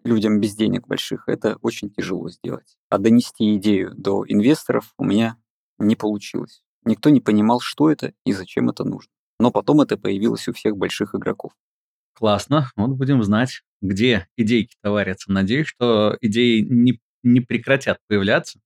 [0.05, 2.77] людям без денег больших, это очень тяжело сделать.
[2.89, 5.37] А донести идею до инвесторов у меня
[5.79, 6.63] не получилось.
[6.85, 9.13] Никто не понимал, что это и зачем это нужно.
[9.39, 11.53] Но потом это появилось у всех больших игроков.
[12.15, 12.71] Классно.
[12.77, 15.31] Вот будем знать, где идейки товарятся.
[15.31, 18.59] Надеюсь, что идеи не, не прекратят появляться,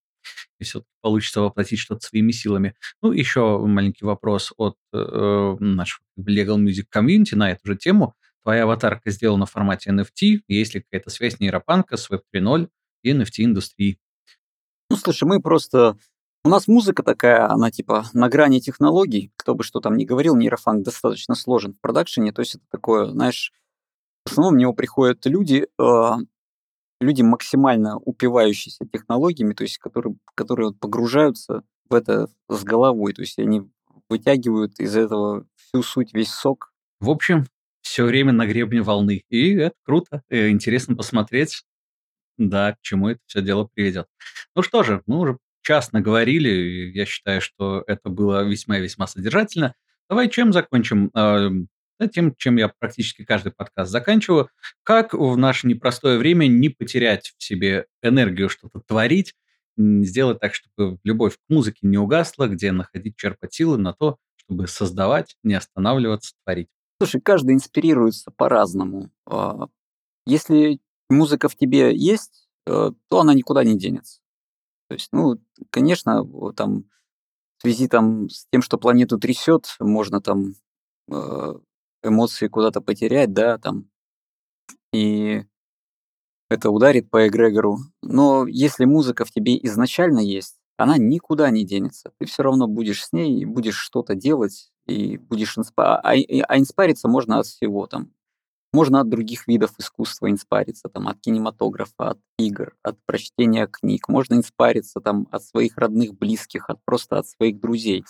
[0.58, 2.74] и все получится воплотить что-то своими силами.
[3.02, 8.64] Ну, еще маленький вопрос от э, нашего Legal Music Community на эту же тему твоя
[8.64, 12.68] аватарка сделана в формате NFT, есть ли какая-то связь нейропанка с Web 3.0
[13.02, 13.98] и NFT-индустрии?
[14.90, 15.96] Ну, слушай, мы просто...
[16.44, 19.30] У нас музыка такая, она типа на грани технологий.
[19.36, 22.32] Кто бы что там ни говорил, нейрофанк достаточно сложен в продакшене.
[22.32, 23.52] То есть это такое, знаешь,
[24.26, 26.10] в основном в него приходят люди, э,
[27.00, 33.38] люди максимально упивающиеся технологиями, то есть которые, которые погружаются в это с головой, то есть
[33.38, 33.62] они
[34.08, 36.72] вытягивают из этого всю суть, весь сок.
[37.00, 37.46] В общем,
[37.82, 39.22] все время на гребне волны.
[39.28, 41.64] И это круто, э, интересно посмотреть,
[42.36, 44.08] да, к чему это все дело приведет.
[44.56, 48.82] Ну что же, мы уже час наговорили, и я считаю, что это было весьма и
[48.82, 49.74] весьма содержательно.
[50.08, 51.10] Давай чем закончим?
[51.14, 51.50] А,
[52.12, 54.48] тем, чем я практически каждый подкаст заканчиваю.
[54.82, 59.34] Как в наше непростое время не потерять в себе энергию что-то творить,
[59.76, 64.66] сделать так, чтобы любовь к музыке не угасла, где находить, черпать силы на то, чтобы
[64.66, 66.68] создавать, не останавливаться, творить.
[67.00, 69.10] Слушай, каждый инспирируется по-разному.
[69.26, 69.68] А,
[70.26, 74.21] если музыка в тебе есть, э, то она никуда не денется.
[74.92, 75.38] То есть, ну,
[75.70, 76.22] конечно,
[76.52, 76.84] там
[77.56, 80.52] в связи там с тем, что планету трясет, можно там
[81.10, 81.54] э,
[82.02, 83.88] эмоции куда-то потерять, да, там,
[84.92, 85.46] и
[86.50, 87.78] это ударит по эгрегору.
[88.02, 92.12] Но если музыка в тебе изначально есть, она никуда не денется.
[92.18, 96.00] Ты все равно будешь с ней, будешь что-то делать, и будешь инспа...
[96.00, 98.12] а, а инспариться можно от всего там.
[98.72, 104.08] Можно от других видов искусства инспариться, там, от кинематографа, от игр, от прочтения книг.
[104.08, 108.04] Можно инспариться там, от своих родных, близких, от просто от своих друзей.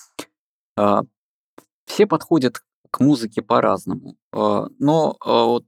[0.77, 1.03] А,
[1.87, 4.17] все подходят к музыке по-разному.
[4.33, 5.67] А, но а, вот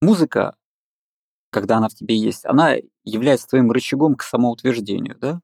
[0.00, 0.56] музыка,
[1.50, 5.40] когда она в тебе есть, она является твоим рычагом к самоутверждению, да?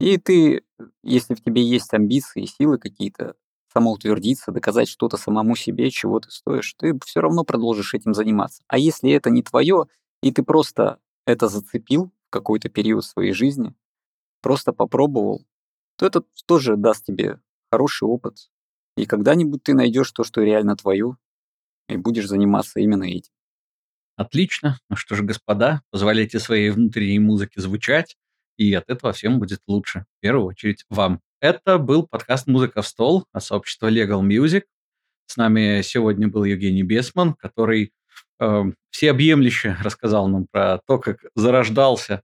[0.00, 0.64] И ты,
[1.02, 3.34] если в тебе есть амбиции, силы какие-то,
[3.76, 8.62] самоутвердиться, доказать что-то самому себе, чего ты стоишь, ты все равно продолжишь этим заниматься.
[8.68, 9.86] А если это не твое,
[10.22, 13.74] и ты просто это зацепил в какой-то период своей жизни,
[14.42, 15.44] просто попробовал,
[15.96, 17.40] то это тоже даст тебе
[17.72, 18.50] хороший опыт.
[18.96, 21.16] И когда-нибудь ты найдешь то, что реально твое,
[21.88, 23.32] и будешь заниматься именно этим.
[24.16, 24.78] Отлично.
[24.88, 28.16] Ну что же, господа, позволяйте своей внутренней музыке звучать,
[28.56, 30.04] и от этого всем будет лучше.
[30.18, 31.20] В первую очередь вам.
[31.40, 34.62] Это был подкаст «Музыка в стол» от сообщества Legal Music.
[35.26, 37.92] С нами сегодня был Евгений Бесман, который
[38.40, 42.22] э, всеобъемлюще рассказал нам про то, как зарождался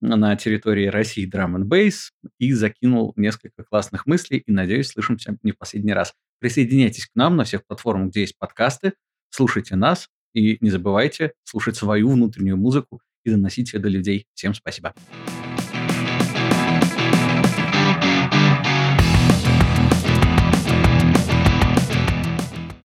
[0.00, 5.52] на территории России драм н бейс и закинул несколько классных мыслей, и, надеюсь, слышимся не
[5.52, 6.14] в последний раз.
[6.40, 8.92] Присоединяйтесь к нам на всех платформах, где есть подкасты,
[9.30, 14.26] слушайте нас, и не забывайте слушать свою внутреннюю музыку и доносить ее до людей.
[14.34, 14.94] Всем спасибо.